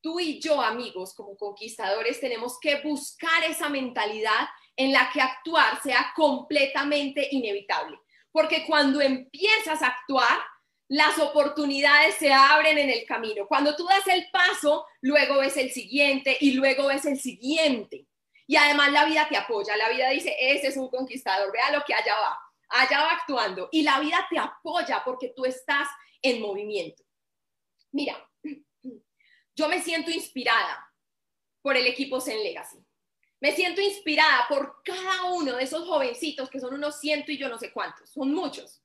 Tú 0.05 0.19
y 0.19 0.39
yo, 0.39 0.61
amigos, 0.61 1.15
como 1.15 1.35
conquistadores, 1.35 2.19
tenemos 2.19 2.59
que 2.59 2.79
buscar 2.81 3.43
esa 3.43 3.69
mentalidad 3.69 4.47
en 4.75 4.93
la 4.93 5.09
que 5.11 5.19
actuar 5.19 5.81
sea 5.81 6.13
completamente 6.15 7.27
inevitable. 7.31 7.97
Porque 8.31 8.67
cuando 8.67 9.01
empiezas 9.01 9.81
a 9.81 9.87
actuar, 9.87 10.37
las 10.87 11.17
oportunidades 11.17 12.17
se 12.17 12.31
abren 12.31 12.77
en 12.77 12.91
el 12.91 13.03
camino. 13.07 13.47
Cuando 13.47 13.75
tú 13.75 13.87
das 13.87 14.05
el 14.05 14.29
paso, 14.31 14.85
luego 15.01 15.39
ves 15.39 15.57
el 15.57 15.71
siguiente 15.71 16.37
y 16.39 16.51
luego 16.51 16.85
ves 16.85 17.05
el 17.05 17.19
siguiente. 17.19 18.05
Y 18.45 18.57
además 18.57 18.91
la 18.91 19.05
vida 19.05 19.27
te 19.27 19.37
apoya. 19.37 19.75
La 19.75 19.89
vida 19.89 20.11
dice, 20.11 20.35
ese 20.39 20.67
es 20.67 20.77
un 20.77 20.89
conquistador, 20.89 21.51
vea 21.51 21.71
lo 21.71 21.83
que 21.83 21.95
allá 21.95 22.13
va. 22.13 22.37
Allá 22.69 23.01
va 23.01 23.11
actuando. 23.13 23.69
Y 23.71 23.81
la 23.81 23.99
vida 23.99 24.27
te 24.29 24.37
apoya 24.37 25.01
porque 25.03 25.33
tú 25.35 25.45
estás 25.45 25.87
en 26.21 26.43
movimiento. 26.43 27.03
Mira, 27.91 28.23
yo 29.55 29.69
me 29.69 29.81
siento 29.81 30.11
inspirada 30.11 30.91
por 31.61 31.77
el 31.77 31.87
equipo 31.87 32.19
Zen 32.19 32.43
Legacy. 32.43 32.77
Me 33.39 33.51
siento 33.53 33.81
inspirada 33.81 34.45
por 34.47 34.81
cada 34.83 35.25
uno 35.33 35.55
de 35.55 35.63
esos 35.63 35.87
jovencitos 35.87 36.49
que 36.49 36.59
son 36.59 36.73
unos 36.73 36.99
ciento 36.99 37.31
y 37.31 37.37
yo 37.37 37.49
no 37.49 37.57
sé 37.57 37.71
cuántos, 37.71 38.09
son 38.09 38.33
muchos, 38.33 38.81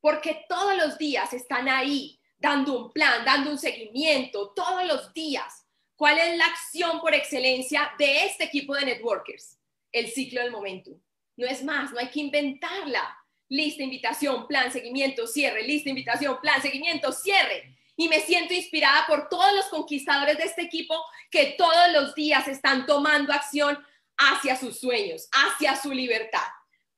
porque 0.00 0.44
todos 0.48 0.76
los 0.76 0.98
días 0.98 1.32
están 1.32 1.68
ahí 1.68 2.18
dando 2.38 2.76
un 2.78 2.92
plan, 2.92 3.24
dando 3.24 3.50
un 3.50 3.58
seguimiento, 3.58 4.52
todos 4.54 4.86
los 4.86 5.12
días. 5.12 5.66
¿Cuál 5.94 6.18
es 6.18 6.38
la 6.38 6.46
acción 6.46 7.00
por 7.00 7.14
excelencia 7.14 7.92
de 7.98 8.24
este 8.24 8.44
equipo 8.44 8.74
de 8.74 8.86
networkers? 8.86 9.58
El 9.92 10.08
ciclo 10.08 10.40
del 10.40 10.50
momento. 10.50 10.92
No 11.36 11.46
es 11.46 11.62
más, 11.62 11.92
no 11.92 11.98
hay 11.98 12.08
que 12.08 12.20
inventarla. 12.20 13.16
Lista, 13.48 13.82
invitación, 13.82 14.46
plan, 14.46 14.72
seguimiento, 14.72 15.26
cierre, 15.26 15.62
lista, 15.62 15.90
invitación, 15.90 16.40
plan, 16.40 16.62
seguimiento, 16.62 17.12
cierre. 17.12 17.76
Y 18.00 18.08
me 18.08 18.20
siento 18.22 18.54
inspirada 18.54 19.06
por 19.06 19.28
todos 19.28 19.54
los 19.54 19.66
conquistadores 19.66 20.38
de 20.38 20.44
este 20.44 20.62
equipo 20.62 20.94
que 21.30 21.54
todos 21.58 21.92
los 21.92 22.14
días 22.14 22.48
están 22.48 22.86
tomando 22.86 23.30
acción 23.30 23.78
hacia 24.16 24.56
sus 24.56 24.80
sueños, 24.80 25.28
hacia 25.30 25.76
su 25.76 25.92
libertad. 25.92 26.48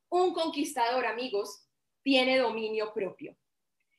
Un 0.09 0.33
conquistador, 0.33 1.05
amigos, 1.07 1.67
tiene 2.05 2.39
dominio 2.39 2.95
propio. 2.95 3.37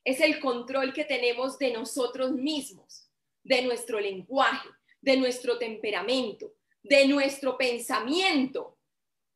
Es 0.06 0.22
el 0.22 0.40
control 0.40 0.94
que 0.94 1.04
tenemos 1.04 1.60
de 1.60 1.74
nosotros 1.74 2.32
mismos, 2.32 3.12
de 3.44 3.64
nuestro 3.64 4.00
lenguaje, 4.00 4.70
de 5.02 5.18
nuestro 5.18 5.58
temperamento, 5.58 6.54
de 6.84 7.06
nuestro 7.10 7.58
pensamiento, 7.58 8.80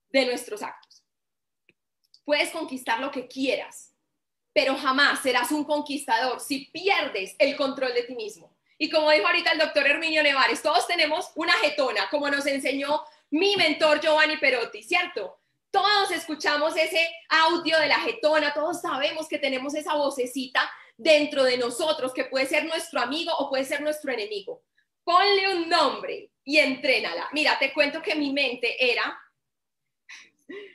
de 0.07 0.25
nuestros 0.25 0.63
actos. 0.63 1.03
Puedes 2.23 2.49
conquistar 2.51 3.01
lo 3.01 3.11
que 3.11 3.27
quieras, 3.27 3.93
pero 4.57 4.75
jamás 4.75 5.21
serás 5.21 5.51
un 5.51 5.63
conquistador 5.63 6.39
si 6.39 6.65
pierdes 6.71 7.35
el 7.37 7.55
control 7.55 7.93
de 7.93 8.01
ti 8.01 8.15
mismo. 8.15 8.57
Y 8.79 8.89
como 8.89 9.11
dijo 9.11 9.27
ahorita 9.27 9.51
el 9.51 9.59
doctor 9.59 9.85
Herminio 9.85 10.23
Nevares, 10.23 10.63
todos 10.63 10.87
tenemos 10.87 11.29
una 11.35 11.53
jetona, 11.53 12.09
como 12.09 12.27
nos 12.27 12.47
enseñó 12.47 13.03
mi 13.29 13.55
mentor 13.55 14.01
Giovanni 14.01 14.37
Perotti, 14.37 14.81
¿cierto? 14.81 15.37
Todos 15.69 16.09
escuchamos 16.09 16.75
ese 16.75 17.07
audio 17.29 17.77
de 17.77 17.85
la 17.85 17.99
jetona, 17.99 18.51
todos 18.51 18.81
sabemos 18.81 19.27
que 19.27 19.37
tenemos 19.37 19.75
esa 19.75 19.93
vocecita 19.93 20.67
dentro 20.97 21.43
de 21.43 21.59
nosotros 21.59 22.11
que 22.11 22.23
puede 22.23 22.47
ser 22.47 22.65
nuestro 22.65 22.99
amigo 22.99 23.31
o 23.37 23.51
puede 23.51 23.63
ser 23.63 23.81
nuestro 23.81 24.11
enemigo. 24.11 24.63
Ponle 25.03 25.55
un 25.55 25.69
nombre 25.69 26.31
y 26.43 26.57
entrénala. 26.57 27.29
Mira, 27.31 27.59
te 27.59 27.71
cuento 27.71 28.01
que 28.01 28.15
mi 28.15 28.33
mente 28.33 28.91
era, 28.91 29.21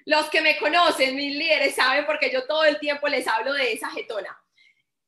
los 0.04 0.28
que 0.30 0.40
me 0.40 0.58
conocen, 0.58 1.16
mis 1.16 1.34
líderes 1.36 1.74
saben 1.74 2.06
porque 2.06 2.30
yo 2.30 2.46
todo 2.46 2.64
el 2.64 2.78
tiempo 2.78 3.08
les 3.08 3.26
hablo 3.26 3.52
de 3.52 3.72
esa 3.72 3.90
jetona. 3.90 4.38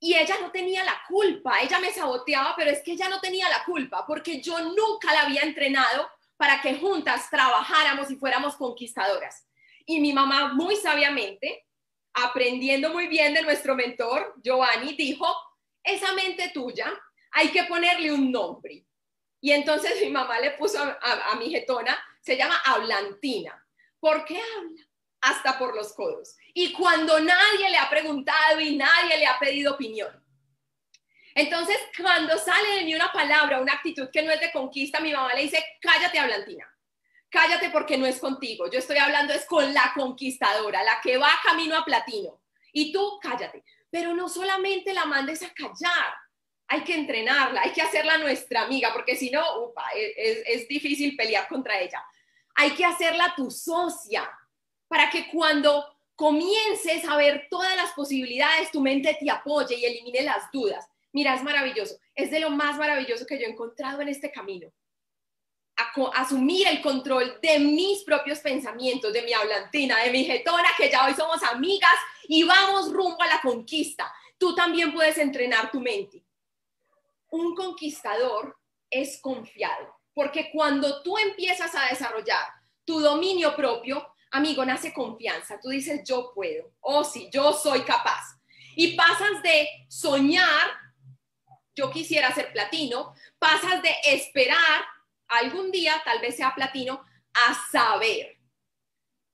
Y 0.00 0.14
ella 0.14 0.36
no 0.40 0.50
tenía 0.50 0.84
la 0.84 1.02
culpa, 1.08 1.60
ella 1.60 1.78
me 1.78 1.92
saboteaba, 1.92 2.54
pero 2.56 2.70
es 2.70 2.82
que 2.82 2.92
ella 2.92 3.08
no 3.08 3.20
tenía 3.20 3.48
la 3.48 3.64
culpa 3.64 4.06
porque 4.06 4.40
yo 4.40 4.58
nunca 4.60 5.12
la 5.12 5.22
había 5.22 5.42
entrenado 5.42 6.08
para 6.36 6.60
que 6.60 6.74
juntas 6.74 7.30
trabajáramos 7.30 8.10
y 8.10 8.16
fuéramos 8.16 8.56
conquistadoras. 8.56 9.46
Y 9.86 10.00
mi 10.00 10.12
mamá 10.12 10.52
muy 10.54 10.76
sabiamente, 10.76 11.66
aprendiendo 12.12 12.90
muy 12.90 13.06
bien 13.06 13.34
de 13.34 13.42
nuestro 13.42 13.74
mentor, 13.74 14.34
Giovanni, 14.42 14.94
dijo, 14.94 15.26
esa 15.82 16.12
mente 16.14 16.50
tuya 16.52 16.92
hay 17.32 17.48
que 17.48 17.64
ponerle 17.64 18.12
un 18.12 18.30
nombre. 18.30 18.86
Y 19.40 19.52
entonces 19.52 20.00
mi 20.00 20.10
mamá 20.10 20.40
le 20.40 20.52
puso 20.52 20.78
a, 20.80 21.36
mi 21.38 21.50
jetona, 21.50 22.02
se 22.20 22.36
llama 22.36 22.56
Hablantina. 22.64 23.63
¿Por 24.04 24.22
qué 24.26 24.38
habla? 24.38 24.82
Hasta 25.22 25.58
por 25.58 25.74
los 25.74 25.94
codos. 25.94 26.36
Y 26.52 26.74
cuando 26.74 27.18
nadie 27.20 27.70
le 27.70 27.78
ha 27.78 27.88
preguntado 27.88 28.60
y 28.60 28.76
nadie 28.76 29.16
le 29.16 29.26
ha 29.26 29.38
pedido 29.38 29.72
opinión. 29.72 30.22
Entonces, 31.34 31.78
cuando 31.96 32.36
sale 32.36 32.74
de 32.74 32.84
mí 32.84 32.94
una 32.94 33.10
palabra, 33.10 33.62
una 33.62 33.72
actitud 33.72 34.10
que 34.12 34.22
no 34.22 34.30
es 34.30 34.40
de 34.40 34.52
conquista, 34.52 35.00
mi 35.00 35.10
mamá 35.10 35.32
le 35.32 35.44
dice, 35.44 35.64
cállate, 35.80 36.18
Hablantina 36.18 36.70
cállate 37.30 37.70
porque 37.70 37.96
no 37.96 38.06
es 38.06 38.20
contigo. 38.20 38.70
Yo 38.70 38.78
estoy 38.78 38.98
hablando 38.98 39.32
es 39.32 39.46
con 39.46 39.72
la 39.72 39.92
conquistadora, 39.94 40.84
la 40.84 41.00
que 41.02 41.16
va 41.16 41.30
camino 41.42 41.74
a 41.74 41.84
platino. 41.84 42.42
Y 42.72 42.92
tú 42.92 43.18
cállate. 43.22 43.64
Pero 43.90 44.14
no 44.14 44.28
solamente 44.28 44.92
la 44.92 45.06
mandes 45.06 45.42
a 45.42 45.52
callar, 45.54 46.14
hay 46.68 46.84
que 46.84 46.94
entrenarla, 46.94 47.62
hay 47.62 47.72
que 47.72 47.82
hacerla 47.82 48.18
nuestra 48.18 48.62
amiga, 48.62 48.92
porque 48.92 49.16
si 49.16 49.30
no, 49.30 49.64
upa, 49.64 49.88
es, 49.96 50.42
es 50.46 50.68
difícil 50.68 51.16
pelear 51.16 51.48
contra 51.48 51.80
ella. 51.80 52.04
Hay 52.54 52.74
que 52.74 52.84
hacerla 52.84 53.34
tu 53.36 53.50
socia 53.50 54.30
para 54.88 55.10
que 55.10 55.28
cuando 55.30 55.84
comiences 56.14 57.04
a 57.08 57.16
ver 57.16 57.48
todas 57.50 57.76
las 57.76 57.92
posibilidades, 57.92 58.70
tu 58.70 58.80
mente 58.80 59.16
te 59.18 59.30
apoye 59.30 59.76
y 59.76 59.84
elimine 59.84 60.22
las 60.22 60.50
dudas. 60.52 60.86
Mira, 61.12 61.34
es 61.34 61.42
maravilloso, 61.42 61.96
es 62.14 62.30
de 62.30 62.40
lo 62.40 62.50
más 62.50 62.76
maravilloso 62.76 63.26
que 63.26 63.38
yo 63.38 63.46
he 63.46 63.50
encontrado 63.50 64.00
en 64.00 64.08
este 64.08 64.30
camino 64.30 64.72
asumir 66.14 66.66
el 66.68 66.80
control 66.80 67.38
de 67.40 67.58
mis 67.58 68.02
propios 68.04 68.40
pensamientos, 68.40 69.12
de 69.12 69.22
mi 69.22 69.32
hablantina, 69.32 70.02
de 70.02 70.10
mi 70.10 70.24
jetona, 70.24 70.68
que 70.76 70.90
ya 70.90 71.06
hoy 71.06 71.14
somos 71.14 71.42
amigas 71.42 71.94
y 72.28 72.42
vamos 72.44 72.92
rumbo 72.92 73.20
a 73.22 73.26
la 73.26 73.40
conquista. 73.40 74.12
Tú 74.38 74.54
también 74.54 74.92
puedes 74.92 75.18
entrenar 75.18 75.70
tu 75.70 75.80
mente. 75.80 76.24
Un 77.30 77.54
conquistador 77.54 78.56
es 78.90 79.20
confiado, 79.20 79.93
porque 80.14 80.50
cuando 80.52 81.02
tú 81.02 81.18
empiezas 81.18 81.74
a 81.74 81.88
desarrollar 81.90 82.46
tu 82.84 83.00
dominio 83.00 83.54
propio, 83.56 84.14
amigo, 84.30 84.64
nace 84.64 84.92
confianza. 84.92 85.60
Tú 85.60 85.68
dices, 85.68 86.02
yo 86.04 86.32
puedo, 86.34 86.72
o 86.80 86.98
oh, 86.98 87.04
sí, 87.04 87.28
yo 87.32 87.52
soy 87.52 87.82
capaz. 87.82 88.38
Y 88.76 88.96
pasas 88.96 89.42
de 89.42 89.68
soñar, 89.88 90.70
yo 91.74 91.90
quisiera 91.90 92.32
ser 92.32 92.52
platino, 92.52 93.14
pasas 93.38 93.82
de 93.82 93.94
esperar 94.06 94.84
algún 95.28 95.70
día, 95.70 96.00
tal 96.04 96.20
vez 96.20 96.36
sea 96.36 96.54
platino, 96.54 97.04
a 97.32 97.54
saber, 97.70 98.38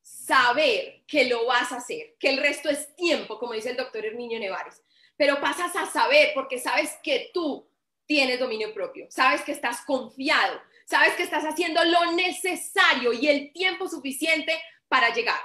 saber 0.00 1.02
que 1.06 1.26
lo 1.26 1.46
vas 1.46 1.72
a 1.72 1.76
hacer, 1.76 2.16
que 2.18 2.30
el 2.30 2.38
resto 2.38 2.70
es 2.70 2.94
tiempo, 2.96 3.38
como 3.38 3.52
dice 3.52 3.70
el 3.70 3.76
doctor 3.76 4.04
Herminio 4.04 4.38
Nevares, 4.38 4.82
pero 5.16 5.40
pasas 5.40 5.74
a 5.76 5.86
saber 5.86 6.32
porque 6.34 6.58
sabes 6.58 6.98
que 7.02 7.30
tú 7.34 7.68
tienes 8.06 8.40
dominio 8.40 8.72
propio, 8.72 9.06
sabes 9.10 9.42
que 9.42 9.52
estás 9.52 9.82
confiado, 9.82 10.60
sabes 10.90 11.14
que 11.14 11.22
estás 11.22 11.44
haciendo 11.44 11.84
lo 11.84 12.12
necesario 12.12 13.12
y 13.12 13.28
el 13.28 13.52
tiempo 13.52 13.88
suficiente 13.88 14.60
para 14.88 15.14
llegar. 15.14 15.40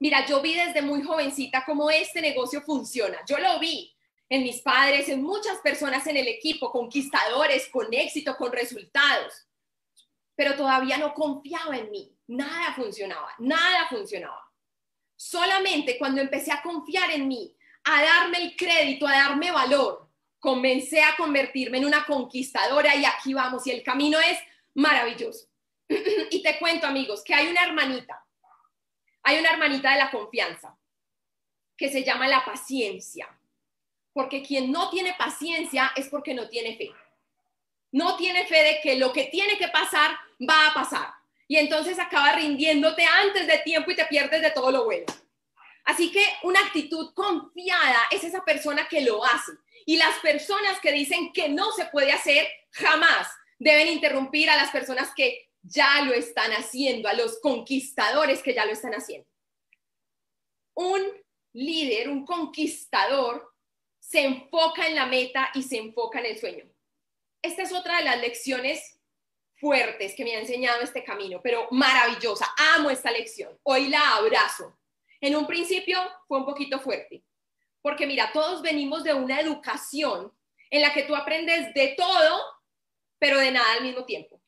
Mira, 0.00 0.26
yo 0.26 0.42
vi 0.42 0.54
desde 0.54 0.82
muy 0.82 1.02
jovencita 1.02 1.64
cómo 1.64 1.88
este 1.90 2.20
negocio 2.20 2.60
funciona. 2.60 3.18
Yo 3.28 3.38
lo 3.38 3.60
vi 3.60 3.96
en 4.28 4.42
mis 4.42 4.60
padres, 4.62 5.08
en 5.08 5.22
muchas 5.22 5.58
personas 5.58 6.04
en 6.08 6.16
el 6.16 6.26
equipo, 6.26 6.72
conquistadores, 6.72 7.68
con 7.68 7.86
éxito, 7.94 8.36
con 8.36 8.52
resultados. 8.52 9.46
Pero 10.34 10.56
todavía 10.56 10.98
no 10.98 11.14
confiaba 11.14 11.76
en 11.76 11.92
mí. 11.92 12.12
Nada 12.26 12.74
funcionaba, 12.74 13.30
nada 13.38 13.86
funcionaba. 13.88 14.42
Solamente 15.14 15.96
cuando 15.98 16.20
empecé 16.20 16.50
a 16.50 16.62
confiar 16.62 17.12
en 17.12 17.28
mí, 17.28 17.56
a 17.84 18.02
darme 18.02 18.38
el 18.38 18.56
crédito, 18.56 19.06
a 19.06 19.12
darme 19.12 19.52
valor, 19.52 20.05
comencé 20.46 21.02
a 21.02 21.16
convertirme 21.16 21.78
en 21.78 21.86
una 21.86 22.06
conquistadora 22.06 22.94
y 22.94 23.04
aquí 23.04 23.34
vamos 23.34 23.66
y 23.66 23.72
el 23.72 23.82
camino 23.82 24.20
es 24.20 24.38
maravilloso. 24.74 25.48
y 26.30 26.40
te 26.40 26.56
cuento, 26.60 26.86
amigos, 26.86 27.24
que 27.24 27.34
hay 27.34 27.48
una 27.48 27.64
hermanita, 27.64 28.24
hay 29.24 29.40
una 29.40 29.50
hermanita 29.50 29.90
de 29.90 29.98
la 29.98 30.10
confianza 30.12 30.78
que 31.76 31.90
se 31.90 32.04
llama 32.04 32.28
la 32.28 32.44
paciencia 32.44 33.28
porque 34.12 34.40
quien 34.40 34.70
no 34.70 34.88
tiene 34.88 35.14
paciencia 35.18 35.90
es 35.96 36.08
porque 36.10 36.32
no 36.32 36.48
tiene 36.48 36.76
fe. 36.76 36.92
No 37.90 38.16
tiene 38.16 38.46
fe 38.46 38.62
de 38.62 38.80
que 38.80 38.94
lo 39.00 39.12
que 39.12 39.24
tiene 39.24 39.58
que 39.58 39.66
pasar 39.66 40.16
va 40.48 40.68
a 40.68 40.74
pasar. 40.74 41.12
Y 41.48 41.56
entonces 41.56 41.98
acaba 41.98 42.36
rindiéndote 42.36 43.04
antes 43.04 43.48
de 43.48 43.58
tiempo 43.64 43.90
y 43.90 43.96
te 43.96 44.04
pierdes 44.04 44.42
de 44.42 44.52
todo 44.52 44.70
lo 44.70 44.84
bueno. 44.84 45.06
Así 45.86 46.12
que 46.12 46.24
una 46.44 46.60
actitud 46.60 47.12
confiada 47.14 47.98
es 48.12 48.22
esa 48.22 48.44
persona 48.44 48.86
que 48.88 49.00
lo 49.00 49.24
hace. 49.24 49.52
Y 49.86 49.96
las 49.96 50.18
personas 50.18 50.80
que 50.80 50.92
dicen 50.92 51.32
que 51.32 51.48
no 51.48 51.72
se 51.72 51.86
puede 51.86 52.12
hacer, 52.12 52.46
jamás 52.72 53.28
deben 53.58 53.88
interrumpir 53.88 54.50
a 54.50 54.56
las 54.56 54.70
personas 54.70 55.12
que 55.16 55.48
ya 55.62 56.02
lo 56.02 56.12
están 56.12 56.50
haciendo, 56.52 57.08
a 57.08 57.14
los 57.14 57.40
conquistadores 57.40 58.42
que 58.42 58.52
ya 58.52 58.66
lo 58.66 58.72
están 58.72 58.92
haciendo. 58.92 59.28
Un 60.74 61.02
líder, 61.52 62.10
un 62.10 62.26
conquistador, 62.26 63.54
se 63.98 64.24
enfoca 64.24 64.86
en 64.86 64.94
la 64.94 65.06
meta 65.06 65.50
y 65.54 65.62
se 65.62 65.78
enfoca 65.78 66.18
en 66.18 66.26
el 66.26 66.38
sueño. 66.38 66.64
Esta 67.40 67.62
es 67.62 67.72
otra 67.72 67.98
de 67.98 68.04
las 68.04 68.20
lecciones 68.20 69.00
fuertes 69.54 70.14
que 70.14 70.24
me 70.24 70.36
ha 70.36 70.40
enseñado 70.40 70.82
este 70.82 71.02
camino, 71.02 71.40
pero 71.42 71.68
maravillosa. 71.70 72.46
Amo 72.74 72.90
esta 72.90 73.10
lección. 73.10 73.58
Hoy 73.62 73.88
la 73.88 74.16
abrazo. 74.16 74.78
En 75.20 75.34
un 75.34 75.46
principio 75.46 75.98
fue 76.28 76.38
un 76.38 76.44
poquito 76.44 76.78
fuerte, 76.78 77.24
porque 77.86 78.04
mira, 78.04 78.32
todos 78.32 78.62
venimos 78.62 79.04
de 79.04 79.14
una 79.14 79.38
educación 79.38 80.32
en 80.70 80.82
la 80.82 80.92
que 80.92 81.04
tú 81.04 81.14
aprendes 81.14 81.72
de 81.72 81.94
todo, 81.96 82.42
pero 83.16 83.38
de 83.38 83.52
nada 83.52 83.74
al 83.74 83.84
mismo 83.84 84.04
tiempo. 84.04 84.42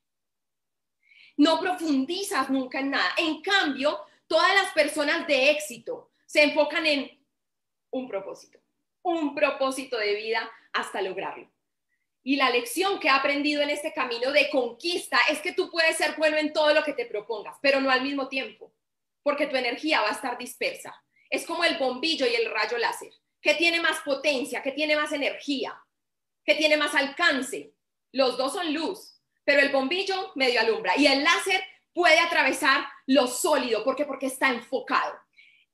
No 1.36 1.60
profundizas 1.60 2.50
nunca 2.50 2.80
en 2.80 2.90
nada. 2.90 3.14
En 3.16 3.40
cambio, 3.40 4.00
todas 4.26 4.52
las 4.54 4.72
personas 4.72 5.24
de 5.28 5.52
éxito 5.52 6.10
se 6.26 6.42
enfocan 6.42 6.84
en 6.84 7.24
un 7.90 8.08
propósito 8.08 8.58
un 9.02 9.36
propósito 9.36 9.96
de 9.96 10.16
vida 10.16 10.50
hasta 10.72 11.00
lograrlo. 11.00 11.48
Y 12.24 12.34
la 12.34 12.50
lección 12.50 12.98
que 12.98 13.06
he 13.06 13.12
aprendido 13.12 13.62
en 13.62 13.70
este 13.70 13.92
camino 13.92 14.32
de 14.32 14.50
conquista 14.50 15.16
es 15.30 15.38
que 15.40 15.52
tú 15.52 15.70
puedes 15.70 15.96
ser 15.96 16.16
bueno 16.16 16.38
en 16.38 16.52
todo 16.52 16.74
lo 16.74 16.82
que 16.82 16.92
te 16.92 17.06
propongas, 17.06 17.56
pero 17.62 17.80
no 17.80 17.88
al 17.88 18.02
mismo 18.02 18.26
tiempo, 18.26 18.74
porque 19.22 19.46
tu 19.46 19.54
energía 19.54 20.00
va 20.00 20.08
a 20.08 20.14
estar 20.14 20.36
dispersa. 20.36 21.00
Es 21.30 21.46
como 21.46 21.62
el 21.62 21.78
bombillo 21.78 22.26
y 22.26 22.34
el 22.34 22.50
rayo 22.50 22.78
láser, 22.78 23.12
que 23.40 23.54
tiene 23.54 23.80
más 23.80 24.00
potencia, 24.00 24.62
que 24.62 24.72
tiene 24.72 24.96
más 24.96 25.12
energía, 25.12 25.80
que 26.44 26.54
tiene 26.54 26.76
más 26.76 26.94
alcance. 26.94 27.74
Los 28.12 28.36
dos 28.36 28.52
son 28.52 28.72
luz, 28.72 29.20
pero 29.44 29.60
el 29.60 29.70
bombillo 29.70 30.32
medio 30.34 30.60
alumbra 30.60 30.96
y 30.96 31.06
el 31.06 31.22
láser 31.22 31.62
puede 31.92 32.20
atravesar 32.20 32.86
lo 33.06 33.26
sólido, 33.26 33.84
porque 33.84 34.04
porque 34.04 34.26
está 34.26 34.48
enfocado. 34.48 35.18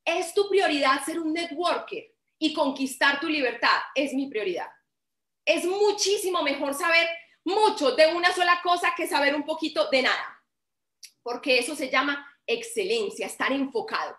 Es 0.04 0.34
tu 0.34 0.48
prioridad 0.48 1.04
ser 1.04 1.20
un 1.20 1.32
networker 1.32 2.14
y 2.38 2.52
conquistar 2.52 3.20
tu 3.20 3.28
libertad 3.28 3.80
es 3.94 4.12
mi 4.12 4.28
prioridad. 4.28 4.68
Es 5.44 5.64
muchísimo 5.64 6.42
mejor 6.42 6.74
saber 6.74 7.06
mucho 7.44 7.94
de 7.94 8.06
una 8.14 8.32
sola 8.32 8.60
cosa 8.62 8.94
que 8.96 9.06
saber 9.06 9.34
un 9.34 9.44
poquito 9.44 9.88
de 9.90 10.02
nada, 10.02 10.42
porque 11.22 11.58
eso 11.58 11.76
se 11.76 11.90
llama 11.90 12.26
excelencia, 12.46 13.26
estar 13.26 13.52
enfocado. 13.52 14.16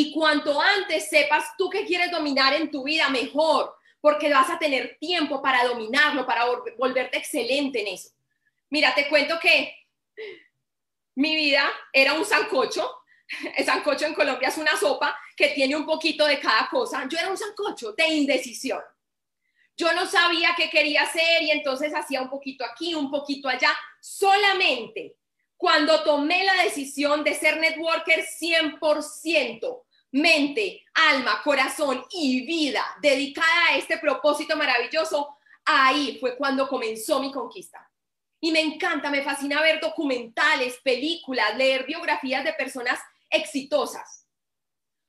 Y 0.00 0.12
cuanto 0.12 0.60
antes 0.60 1.08
sepas 1.08 1.56
tú 1.58 1.68
que 1.68 1.84
quieres 1.84 2.12
dominar 2.12 2.54
en 2.54 2.70
tu 2.70 2.84
vida, 2.84 3.08
mejor, 3.08 3.76
porque 4.00 4.32
vas 4.32 4.48
a 4.48 4.56
tener 4.56 4.96
tiempo 5.00 5.42
para 5.42 5.64
dominarlo, 5.64 6.24
para 6.24 6.44
volverte 6.78 7.18
excelente 7.18 7.80
en 7.80 7.88
eso. 7.94 8.10
Mira, 8.70 8.94
te 8.94 9.08
cuento 9.08 9.40
que 9.40 9.74
mi 11.16 11.34
vida 11.34 11.68
era 11.92 12.12
un 12.12 12.24
sancocho. 12.24 12.88
El 13.56 13.64
sancocho 13.64 14.06
en 14.06 14.14
Colombia 14.14 14.50
es 14.50 14.56
una 14.56 14.76
sopa 14.76 15.18
que 15.36 15.48
tiene 15.48 15.74
un 15.74 15.84
poquito 15.84 16.26
de 16.26 16.38
cada 16.38 16.68
cosa. 16.70 17.04
Yo 17.10 17.18
era 17.18 17.28
un 17.28 17.36
sancocho 17.36 17.90
de 17.94 18.06
indecisión. 18.06 18.80
Yo 19.76 19.92
no 19.94 20.06
sabía 20.06 20.54
qué 20.56 20.70
quería 20.70 21.02
hacer 21.02 21.42
y 21.42 21.50
entonces 21.50 21.92
hacía 21.92 22.22
un 22.22 22.30
poquito 22.30 22.64
aquí, 22.64 22.94
un 22.94 23.10
poquito 23.10 23.48
allá. 23.48 23.76
Solamente 24.00 25.16
cuando 25.56 26.04
tomé 26.04 26.44
la 26.44 26.62
decisión 26.62 27.24
de 27.24 27.34
ser 27.34 27.58
networker 27.58 28.24
100%, 28.24 29.82
mente, 30.12 30.84
alma, 30.94 31.42
corazón 31.42 32.04
y 32.10 32.46
vida 32.46 32.84
dedicada 33.00 33.68
a 33.70 33.76
este 33.76 33.98
propósito 33.98 34.56
maravilloso, 34.56 35.36
ahí 35.64 36.16
fue 36.20 36.36
cuando 36.36 36.68
comenzó 36.68 37.20
mi 37.20 37.30
conquista. 37.30 37.88
Y 38.40 38.52
me 38.52 38.60
encanta, 38.60 39.10
me 39.10 39.22
fascina 39.22 39.60
ver 39.60 39.80
documentales, 39.80 40.78
películas, 40.82 41.56
leer 41.56 41.84
biografías 41.84 42.44
de 42.44 42.52
personas 42.52 43.00
exitosas. 43.28 44.26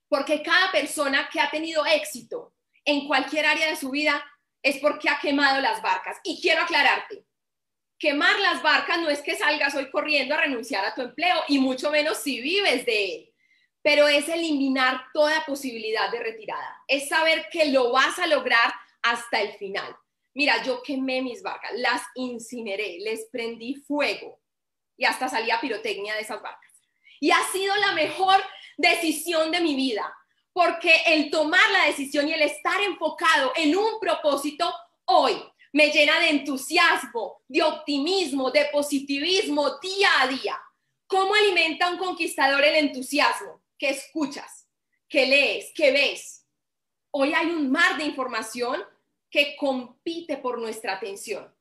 Porque 0.08 0.42
cada 0.42 0.72
persona 0.72 1.30
que 1.32 1.40
ha 1.40 1.50
tenido 1.50 1.86
éxito 1.86 2.54
en 2.84 3.08
cualquier 3.08 3.46
área 3.46 3.70
de 3.70 3.76
su 3.76 3.92
vida 3.92 4.24
es 4.64 4.78
porque 4.80 5.10
ha 5.10 5.20
quemado 5.20 5.62
las 5.62 5.82
barcas. 5.82 6.18
Y 6.24 6.42
quiero 6.42 6.64
aclararte, 6.64 7.26
quemar 8.00 8.40
las 8.40 8.64
barcas 8.64 9.00
no 9.00 9.10
es 9.10 9.22
que 9.22 9.36
salgas 9.36 9.76
hoy 9.76 9.92
corriendo 9.92 10.34
a 10.34 10.42
renunciar 10.42 10.84
a 10.86 10.96
tu 10.96 11.02
empleo 11.02 11.44
y 11.48 11.60
mucho 11.60 11.92
menos 11.92 12.18
si 12.18 12.42
vives 12.42 12.86
de 12.86 13.16
él, 13.16 13.29
pero 13.82 14.08
es 14.08 14.28
eliminar 14.28 15.06
toda 15.14 15.46
posibilidad 15.46 16.12
de 16.12 16.20
retirada. 16.20 16.84
Es 16.88 17.10
saber 17.10 17.48
que 17.52 17.66
lo 17.66 17.92
vas 17.92 18.20
a 18.20 18.28
lograr 18.28 18.74
hasta 19.02 19.42
el 19.42 19.54
final. 19.54 19.96
Mira, 20.34 20.62
yo 20.64 20.82
quemé 20.84 21.22
mis 21.22 21.42
barcas, 21.42 21.72
las 21.76 22.02
incineré, 22.16 23.00
les 23.00 23.28
prendí 23.32 23.76
fuego 23.76 24.40
y 24.98 25.06
hasta 25.06 25.30
salía 25.30 25.60
pirotecnia 25.60 26.14
de 26.16 26.22
esas 26.22 26.42
barcas. 26.42 26.72
Y 27.20 27.32
ha 27.32 27.44
sido 27.52 27.76
la 27.78 27.94
mejor 27.94 28.42
decisión 28.78 29.52
de 29.52 29.62
mi 29.62 29.76
vida, 29.76 30.14
porque 30.54 30.94
el 31.08 31.30
tomar 31.30 31.70
la 31.72 31.86
decisión 31.86 32.28
y 32.28 32.34
el 32.34 32.42
estar 32.42 32.82
enfocado 32.82 33.52
en 33.56 33.76
un 33.76 34.00
propósito 34.00 34.74
hoy 35.06 35.42
me 35.72 35.90
llena 35.90 36.20
de 36.20 36.30
entusiasmo, 36.30 37.44
de 37.48 37.64
optimismo, 37.64 38.52
de 38.52 38.66
positivismo 38.72 39.80
día 39.80 40.10
a 40.22 40.28
día. 40.28 40.60
¿Cómo 41.08 41.34
alimenta 41.34 41.90
un 41.90 41.98
conquistador 41.98 42.64
el 42.64 42.76
entusiasmo? 42.76 43.62
Que 43.80 43.90
escuchas, 43.90 44.68
que 45.08 45.26
lees, 45.26 45.72
que 45.74 45.92
ves. 45.92 46.46
Hoy 47.10 47.34
hay 47.34 47.48
un 47.48 47.72
mar 47.72 47.98
de 47.98 48.04
información 48.04 48.80
que 49.32 49.56
compite 49.56 50.38
por 50.38 50.60
nuestra 50.60 50.94
atención. 50.94 51.52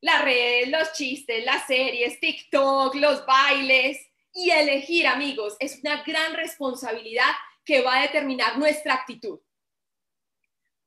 Las 0.00 0.24
redes, 0.24 0.68
los 0.68 0.92
chistes, 0.92 1.44
las 1.44 1.66
series, 1.66 2.20
TikTok, 2.20 2.94
los 2.94 3.26
bailes 3.26 3.98
y 4.32 4.50
elegir 4.50 5.06
amigos 5.06 5.56
es 5.58 5.80
una 5.80 6.02
gran 6.04 6.34
responsabilidad 6.34 7.32
que 7.64 7.82
va 7.82 7.98
a 7.98 8.02
determinar 8.02 8.58
nuestra 8.58 8.94
actitud. 8.94 9.40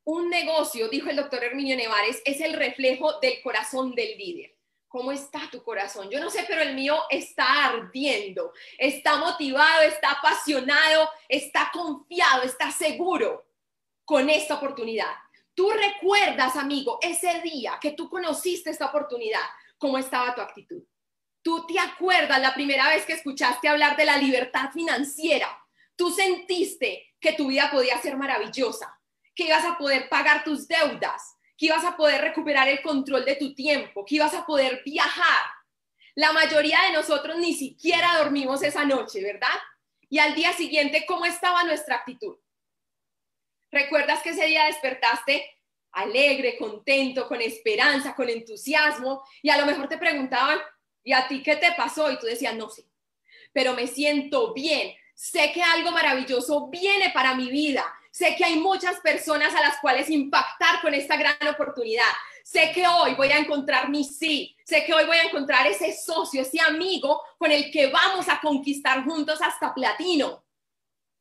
Un 0.03 0.29
negocio, 0.29 0.89
dijo 0.89 1.09
el 1.09 1.17
doctor 1.17 1.43
Herminio 1.43 1.75
Nevares, 1.75 2.21
es 2.25 2.41
el 2.41 2.53
reflejo 2.53 3.19
del 3.19 3.41
corazón 3.43 3.93
del 3.93 4.17
líder. 4.17 4.57
¿Cómo 4.91 5.13
está 5.13 5.49
tu 5.49 5.63
corazón? 5.63 6.09
Yo 6.09 6.19
no 6.19 6.29
sé, 6.29 6.43
pero 6.45 6.61
el 6.61 6.75
mío 6.75 7.01
está 7.09 7.67
ardiendo, 7.67 8.51
está 8.77 9.15
motivado, 9.15 9.83
está 9.83 10.11
apasionado, 10.11 11.09
está 11.29 11.71
confiado, 11.71 12.43
está 12.43 12.69
seguro 12.71 13.45
con 14.03 14.29
esta 14.29 14.55
oportunidad. 14.55 15.13
Tú 15.55 15.69
recuerdas, 15.69 16.57
amigo, 16.57 16.99
ese 17.01 17.39
día 17.39 17.79
que 17.79 17.93
tú 17.93 18.09
conociste 18.09 18.69
esta 18.69 18.87
oportunidad, 18.87 19.39
cómo 19.77 19.97
estaba 19.97 20.35
tu 20.35 20.41
actitud. 20.41 20.83
Tú 21.41 21.65
te 21.65 21.79
acuerdas 21.79 22.41
la 22.41 22.53
primera 22.53 22.89
vez 22.89 23.05
que 23.05 23.13
escuchaste 23.13 23.69
hablar 23.69 23.95
de 23.95 24.03
la 24.03 24.17
libertad 24.17 24.71
financiera. 24.73 25.47
Tú 25.95 26.11
sentiste 26.11 27.15
que 27.21 27.31
tu 27.31 27.47
vida 27.47 27.71
podía 27.71 27.97
ser 28.01 28.17
maravillosa, 28.17 28.99
que 29.33 29.45
ibas 29.45 29.63
a 29.63 29.77
poder 29.77 30.09
pagar 30.09 30.43
tus 30.43 30.67
deudas, 30.67 31.37
que 31.61 31.67
ibas 31.67 31.85
a 31.85 31.95
poder 31.95 32.19
recuperar 32.21 32.67
el 32.69 32.81
control 32.81 33.23
de 33.23 33.35
tu 33.35 33.53
tiempo, 33.53 34.03
que 34.03 34.15
ibas 34.15 34.33
a 34.33 34.47
poder 34.47 34.81
viajar. 34.83 35.45
La 36.15 36.31
mayoría 36.31 36.79
de 36.87 36.93
nosotros 36.93 37.37
ni 37.37 37.53
siquiera 37.53 38.17
dormimos 38.17 38.63
esa 38.63 38.83
noche, 38.83 39.21
¿verdad? 39.21 39.59
Y 40.09 40.17
al 40.17 40.33
día 40.33 40.53
siguiente, 40.53 41.05
¿cómo 41.05 41.23
estaba 41.23 41.63
nuestra 41.63 41.97
actitud? 41.97 42.35
¿Recuerdas 43.69 44.23
que 44.23 44.31
ese 44.31 44.45
día 44.45 44.65
despertaste 44.65 45.55
alegre, 45.91 46.57
contento, 46.57 47.27
con 47.27 47.39
esperanza, 47.41 48.15
con 48.15 48.27
entusiasmo? 48.27 49.23
Y 49.43 49.51
a 49.51 49.57
lo 49.59 49.67
mejor 49.67 49.87
te 49.87 49.99
preguntaban, 49.99 50.57
¿y 51.03 51.13
a 51.13 51.27
ti 51.27 51.43
qué 51.43 51.57
te 51.57 51.73
pasó? 51.73 52.11
Y 52.11 52.17
tú 52.17 52.25
decías, 52.25 52.55
no 52.55 52.71
sé, 52.71 52.87
pero 53.53 53.75
me 53.75 53.85
siento 53.85 54.51
bien. 54.55 54.95
Sé 55.13 55.51
que 55.53 55.61
algo 55.61 55.91
maravilloso 55.91 56.69
viene 56.69 57.11
para 57.11 57.35
mi 57.35 57.51
vida. 57.51 57.85
Sé 58.11 58.35
que 58.35 58.45
hay 58.45 58.59
muchas 58.59 58.99
personas 58.99 59.55
a 59.55 59.61
las 59.61 59.79
cuales 59.79 60.09
impactar 60.09 60.81
con 60.81 60.93
esta 60.93 61.15
gran 61.15 61.47
oportunidad. 61.47 62.11
Sé 62.43 62.71
que 62.73 62.85
hoy 62.85 63.15
voy 63.15 63.31
a 63.31 63.37
encontrar 63.37 63.89
mi 63.89 64.03
sí. 64.03 64.55
Sé 64.65 64.83
que 64.85 64.93
hoy 64.93 65.05
voy 65.05 65.17
a 65.17 65.23
encontrar 65.23 65.65
ese 65.65 65.93
socio, 65.93 66.41
ese 66.41 66.59
amigo 66.61 67.21
con 67.37 67.51
el 67.51 67.71
que 67.71 67.87
vamos 67.87 68.27
a 68.29 68.39
conquistar 68.39 69.03
juntos 69.03 69.41
hasta 69.41 69.73
platino 69.73 70.43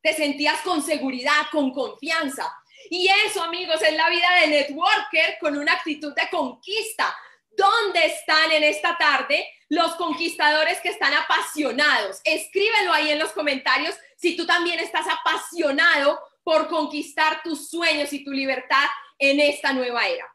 te 0.01 0.13
sentías 0.13 0.61
con 0.61 0.81
seguridad, 0.81 1.47
con 1.51 1.71
confianza. 1.71 2.51
Y 2.89 3.07
eso, 3.25 3.43
amigos, 3.43 3.81
es 3.81 3.93
la 3.93 4.09
vida 4.09 4.27
de 4.41 4.47
networker 4.47 5.37
con 5.39 5.57
una 5.57 5.73
actitud 5.73 6.13
de 6.13 6.29
conquista. 6.29 7.15
¿Dónde 7.51 8.05
están 8.05 8.51
en 8.51 8.63
esta 8.63 8.97
tarde 8.97 9.47
los 9.69 9.95
conquistadores 9.95 10.79
que 10.81 10.89
están 10.89 11.13
apasionados? 11.13 12.21
Escríbelo 12.23 12.91
ahí 12.91 13.11
en 13.11 13.19
los 13.19 13.31
comentarios 13.33 13.95
si 14.17 14.35
tú 14.35 14.45
también 14.45 14.79
estás 14.79 15.05
apasionado 15.07 16.19
por 16.43 16.67
conquistar 16.67 17.41
tus 17.43 17.69
sueños 17.69 18.11
y 18.13 18.23
tu 18.23 18.31
libertad 18.31 18.85
en 19.19 19.39
esta 19.39 19.73
nueva 19.73 20.07
era. 20.07 20.25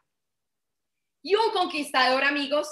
Y 1.21 1.35
un 1.35 1.51
conquistador, 1.51 2.23
amigos, 2.23 2.67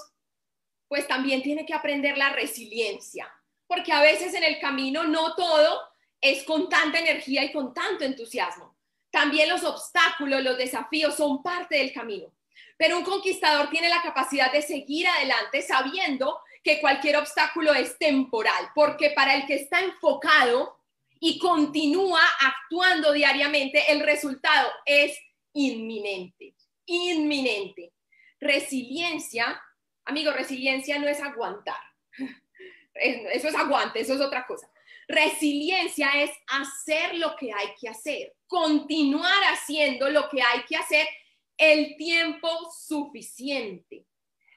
pues 0.88 1.08
también 1.08 1.42
tiene 1.42 1.66
que 1.66 1.74
aprender 1.74 2.18
la 2.18 2.30
resiliencia, 2.30 3.32
porque 3.68 3.92
a 3.92 4.02
veces 4.02 4.34
en 4.34 4.44
el 4.44 4.60
camino 4.60 5.04
no 5.04 5.36
todo 5.36 5.82
es 6.22 6.44
con 6.44 6.70
tanta 6.70 7.00
energía 7.00 7.44
y 7.44 7.52
con 7.52 7.74
tanto 7.74 8.04
entusiasmo. 8.06 8.76
También 9.12 9.50
los 9.50 9.64
obstáculos, 9.64 10.42
los 10.44 10.58
desafíos 10.58 11.16
son 11.16 11.42
parte 11.44 11.78
del 11.78 11.94
camino. 11.94 12.32
Pero 12.78 12.98
un 12.98 13.04
conquistador 13.04 13.70
tiene 13.70 13.90
la 13.90 14.02
capacidad 14.02 14.52
de 14.52 14.62
seguir 14.62 15.08
adelante 15.08 15.62
sabiendo 15.62 16.40
que 16.64 16.82
cualquier 16.82 17.18
obstáculo 17.18 17.74
es 17.74 17.98
temporal, 17.98 18.72
porque 18.74 19.12
para 19.12 19.36
el 19.36 19.46
que 19.46 19.56
está 19.56 19.82
enfocado 19.82 20.78
y 21.20 21.40
continúa 21.40 22.22
actuando 22.42 23.12
diariamente, 23.14 23.92
el 23.92 24.02
resultado 24.02 24.70
es 24.86 25.18
inminente, 25.54 26.56
inminente. 26.86 27.94
Resiliencia, 28.40 29.62
amigo, 30.06 30.32
resiliencia 30.32 31.00
no 31.00 31.08
es 31.08 31.22
aguantar. 31.22 31.80
Eso 32.94 33.50
es 33.50 33.56
aguante, 33.56 34.00
eso 34.00 34.14
es 34.14 34.22
otra 34.22 34.48
cosa. 34.48 34.72
Resiliencia 35.06 36.10
es 36.16 36.32
hacer 36.48 37.16
lo 37.16 37.36
que 37.36 37.52
hay 37.52 37.68
que 37.80 37.90
hacer, 37.90 38.34
continuar 38.48 39.44
haciendo 39.52 40.10
lo 40.10 40.30
que 40.30 40.42
hay 40.42 40.64
que 40.64 40.78
hacer 40.78 41.06
el 41.58 41.98
tiempo 41.98 42.50
suficiente. 42.72 44.06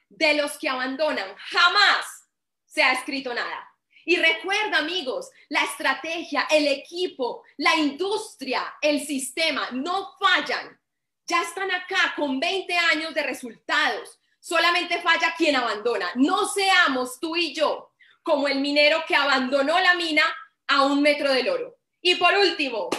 De 0.07 0.33
los 0.33 0.57
que 0.57 0.69
abandonan, 0.69 1.35
jamás 1.37 2.29
se 2.65 2.81
ha 2.81 2.93
escrito 2.93 3.33
nada. 3.33 3.68
Y 4.09 4.15
recuerda, 4.15 4.79
amigos, 4.79 5.29
la 5.49 5.63
estrategia, 5.63 6.47
el 6.49 6.67
equipo, 6.67 7.43
la 7.57 7.75
industria, 7.75 8.73
el 8.81 9.05
sistema 9.05 9.69
no 9.71 10.15
fallan. 10.17 10.81
Ya 11.27 11.43
están 11.43 11.69
acá 11.69 12.15
con 12.15 12.39
20 12.39 12.75
años 12.75 13.13
de 13.13 13.21
resultados. 13.21 14.19
Solamente 14.39 14.99
falla 14.99 15.35
quien 15.37 15.55
abandona. 15.55 16.09
No 16.15 16.47
seamos 16.47 17.19
tú 17.19 17.35
y 17.35 17.53
yo 17.53 17.91
como 18.23 18.47
el 18.47 18.59
minero 18.61 19.03
que 19.07 19.15
abandonó 19.15 19.79
la 19.79 19.93
mina 19.93 20.23
a 20.65 20.87
un 20.87 21.03
metro 21.03 21.31
del 21.31 21.47
oro. 21.47 21.77
Y 22.01 22.15
por 22.15 22.35
último, 22.35 22.89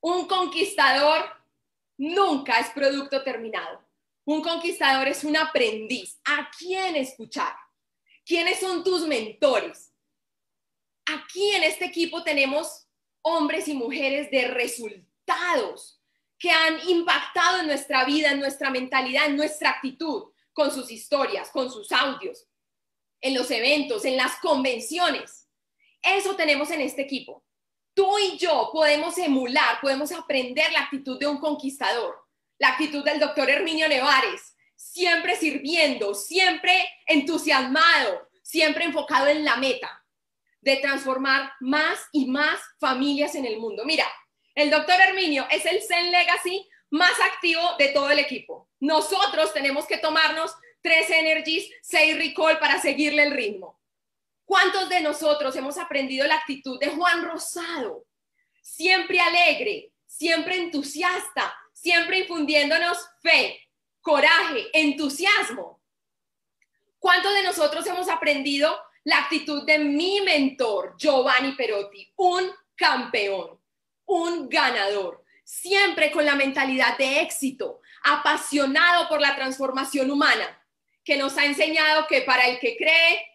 un 0.00 0.26
conquistador 0.26 1.22
nunca 1.98 2.60
es 2.60 2.70
producto 2.70 3.22
terminado. 3.22 3.86
Un 4.24 4.40
conquistador 4.40 5.06
es 5.06 5.22
un 5.22 5.36
aprendiz. 5.36 6.18
¿A 6.24 6.48
quién 6.58 6.96
escuchar? 6.96 7.54
¿Quiénes 8.26 8.58
son 8.58 8.82
tus 8.82 9.06
mentores? 9.06 9.94
Aquí 11.06 11.52
en 11.52 11.62
este 11.62 11.84
equipo 11.84 12.24
tenemos 12.24 12.88
hombres 13.22 13.68
y 13.68 13.74
mujeres 13.74 14.32
de 14.32 14.48
resultados 14.48 16.02
que 16.36 16.50
han 16.50 16.88
impactado 16.88 17.60
en 17.60 17.68
nuestra 17.68 18.04
vida, 18.04 18.32
en 18.32 18.40
nuestra 18.40 18.70
mentalidad, 18.70 19.26
en 19.26 19.36
nuestra 19.36 19.70
actitud, 19.70 20.32
con 20.52 20.72
sus 20.72 20.90
historias, 20.90 21.50
con 21.50 21.70
sus 21.70 21.92
audios, 21.92 22.48
en 23.20 23.32
los 23.32 23.48
eventos, 23.52 24.04
en 24.04 24.16
las 24.16 24.36
convenciones. 24.40 25.48
Eso 26.02 26.34
tenemos 26.34 26.72
en 26.72 26.80
este 26.80 27.02
equipo. 27.02 27.44
Tú 27.94 28.18
y 28.18 28.36
yo 28.38 28.70
podemos 28.72 29.16
emular, 29.18 29.80
podemos 29.80 30.10
aprender 30.10 30.72
la 30.72 30.80
actitud 30.80 31.16
de 31.20 31.28
un 31.28 31.38
conquistador, 31.38 32.16
la 32.58 32.70
actitud 32.70 33.04
del 33.04 33.20
doctor 33.20 33.48
Herminio 33.48 33.88
Nevares, 33.88 34.55
siempre 34.76 35.36
sirviendo, 35.36 36.14
siempre 36.14 36.88
entusiasmado, 37.06 38.28
siempre 38.42 38.84
enfocado 38.84 39.26
en 39.26 39.44
la 39.44 39.56
meta 39.56 40.04
de 40.60 40.76
transformar 40.76 41.52
más 41.60 41.98
y 42.12 42.26
más 42.26 42.60
familias 42.78 43.34
en 43.34 43.44
el 43.44 43.58
mundo. 43.58 43.84
Mira, 43.84 44.06
el 44.54 44.70
doctor 44.70 45.00
Herminio 45.00 45.46
es 45.50 45.64
el 45.66 45.82
Zen 45.82 46.10
Legacy 46.10 46.68
más 46.90 47.18
activo 47.20 47.62
de 47.78 47.88
todo 47.88 48.10
el 48.10 48.18
equipo. 48.18 48.68
Nosotros 48.80 49.52
tenemos 49.52 49.86
que 49.86 49.98
tomarnos 49.98 50.54
tres 50.80 51.10
Energies, 51.10 51.68
seis 51.82 52.16
Recall 52.16 52.58
para 52.58 52.80
seguirle 52.80 53.24
el 53.24 53.32
ritmo. 53.32 53.80
¿Cuántos 54.44 54.88
de 54.88 55.00
nosotros 55.00 55.56
hemos 55.56 55.76
aprendido 55.78 56.26
la 56.26 56.36
actitud 56.36 56.78
de 56.78 56.88
Juan 56.88 57.24
Rosado? 57.24 58.06
Siempre 58.62 59.18
alegre, 59.20 59.92
siempre 60.06 60.56
entusiasta, 60.56 61.54
siempre 61.72 62.20
infundiéndonos 62.20 62.98
fe, 63.22 63.60
coraje, 64.06 64.70
entusiasmo. 64.72 65.82
¿Cuántos 66.96 67.34
de 67.34 67.42
nosotros 67.42 67.84
hemos 67.88 68.08
aprendido 68.08 68.72
la 69.02 69.18
actitud 69.18 69.66
de 69.66 69.80
mi 69.80 70.20
mentor, 70.20 70.94
Giovanni 70.96 71.56
Perotti, 71.56 72.12
un 72.14 72.48
campeón, 72.76 73.60
un 74.04 74.48
ganador, 74.48 75.24
siempre 75.42 76.12
con 76.12 76.24
la 76.24 76.36
mentalidad 76.36 76.96
de 76.96 77.20
éxito, 77.20 77.80
apasionado 78.04 79.08
por 79.08 79.20
la 79.20 79.34
transformación 79.34 80.08
humana, 80.08 80.56
que 81.02 81.16
nos 81.16 81.36
ha 81.36 81.44
enseñado 81.44 82.06
que 82.06 82.22
para 82.22 82.46
el 82.46 82.60
que 82.60 82.76
cree, 82.76 83.26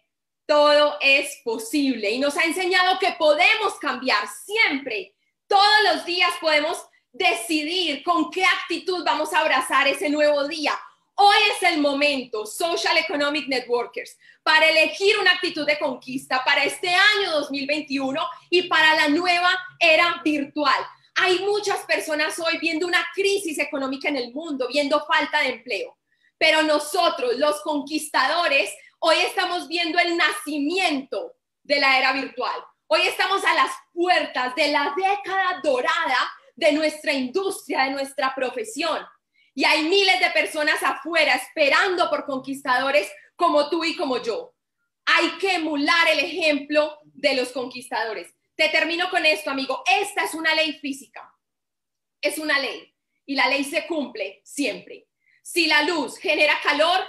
todo 0.46 0.96
es 1.02 1.38
posible. 1.44 2.12
Y 2.12 2.18
nos 2.18 2.38
ha 2.38 2.44
enseñado 2.44 2.98
que 2.98 3.14
podemos 3.18 3.74
cambiar 3.78 4.26
siempre, 4.26 5.14
todos 5.46 5.82
los 5.92 6.06
días 6.06 6.32
podemos 6.40 6.82
decidir 7.12 8.02
con 8.02 8.30
qué 8.30 8.44
actitud 8.44 9.04
vamos 9.04 9.32
a 9.32 9.40
abrazar 9.40 9.86
ese 9.86 10.08
nuevo 10.08 10.48
día. 10.48 10.72
Hoy 11.14 11.36
es 11.54 11.70
el 11.70 11.78
momento, 11.78 12.46
Social 12.46 12.96
Economic 12.96 13.46
Networkers, 13.46 14.16
para 14.42 14.68
elegir 14.68 15.18
una 15.18 15.32
actitud 15.32 15.66
de 15.66 15.78
conquista 15.78 16.42
para 16.42 16.64
este 16.64 16.88
año 16.88 17.30
2021 17.32 18.20
y 18.48 18.62
para 18.62 18.94
la 18.94 19.08
nueva 19.08 19.50
era 19.78 20.22
virtual. 20.24 20.86
Hay 21.16 21.40
muchas 21.40 21.80
personas 21.80 22.38
hoy 22.38 22.56
viendo 22.58 22.86
una 22.86 23.06
crisis 23.14 23.58
económica 23.58 24.08
en 24.08 24.16
el 24.16 24.32
mundo, 24.32 24.66
viendo 24.68 25.04
falta 25.04 25.40
de 25.40 25.50
empleo, 25.50 25.98
pero 26.38 26.62
nosotros, 26.62 27.34
los 27.36 27.60
conquistadores, 27.60 28.74
hoy 29.00 29.16
estamos 29.18 29.68
viendo 29.68 29.98
el 29.98 30.16
nacimiento 30.16 31.34
de 31.62 31.78
la 31.78 31.98
era 31.98 32.12
virtual. 32.14 32.58
Hoy 32.86 33.02
estamos 33.02 33.44
a 33.44 33.54
las 33.54 33.70
puertas 33.92 34.54
de 34.54 34.68
la 34.68 34.94
década 34.96 35.60
dorada 35.62 36.32
de 36.62 36.72
nuestra 36.72 37.12
industria, 37.12 37.84
de 37.84 37.90
nuestra 37.90 38.32
profesión. 38.34 39.04
Y 39.52 39.64
hay 39.64 39.82
miles 39.82 40.20
de 40.20 40.30
personas 40.30 40.80
afuera 40.82 41.34
esperando 41.34 42.08
por 42.08 42.24
conquistadores 42.24 43.10
como 43.34 43.68
tú 43.68 43.84
y 43.84 43.96
como 43.96 44.22
yo. 44.22 44.54
Hay 45.04 45.32
que 45.38 45.56
emular 45.56 46.08
el 46.08 46.20
ejemplo 46.20 46.98
de 47.02 47.34
los 47.34 47.50
conquistadores. 47.50 48.32
Te 48.54 48.68
termino 48.68 49.10
con 49.10 49.26
esto, 49.26 49.50
amigo. 49.50 49.82
Esta 50.00 50.22
es 50.24 50.34
una 50.34 50.54
ley 50.54 50.74
física. 50.74 51.34
Es 52.20 52.38
una 52.38 52.58
ley. 52.60 52.94
Y 53.26 53.34
la 53.34 53.48
ley 53.48 53.64
se 53.64 53.86
cumple 53.88 54.40
siempre. 54.44 55.08
Si 55.42 55.66
la 55.66 55.82
luz 55.82 56.16
genera 56.16 56.54
calor, 56.62 57.00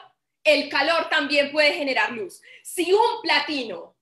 el 0.44 0.68
calor 0.68 1.10
también 1.10 1.52
puede 1.52 1.74
generar 1.74 2.12
luz. 2.12 2.42
Si 2.64 2.92
un 2.92 3.22
platino 3.22 3.96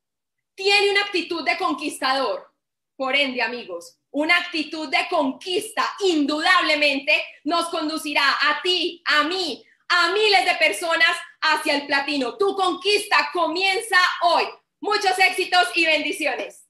tiene 0.56 0.92
una 0.92 1.02
actitud 1.02 1.44
de 1.44 1.58
conquistador, 1.58 2.51
por 3.02 3.16
ende, 3.16 3.42
amigos, 3.42 3.98
una 4.12 4.38
actitud 4.38 4.88
de 4.88 5.08
conquista 5.10 5.84
indudablemente 6.02 7.20
nos 7.46 7.68
conducirá 7.70 8.22
a 8.22 8.62
ti, 8.62 9.02
a 9.08 9.24
mí, 9.24 9.66
a 9.90 10.12
miles 10.12 10.46
de 10.46 10.54
personas 10.64 11.18
hacia 11.42 11.78
el 11.78 11.88
platino. 11.88 12.38
Tu 12.38 12.56
conquista 12.56 13.32
comienza 13.34 13.98
hoy. 14.22 14.44
Muchos 14.82 15.18
éxitos 15.18 15.70
y 15.74 15.88
bendiciones. 15.88 16.61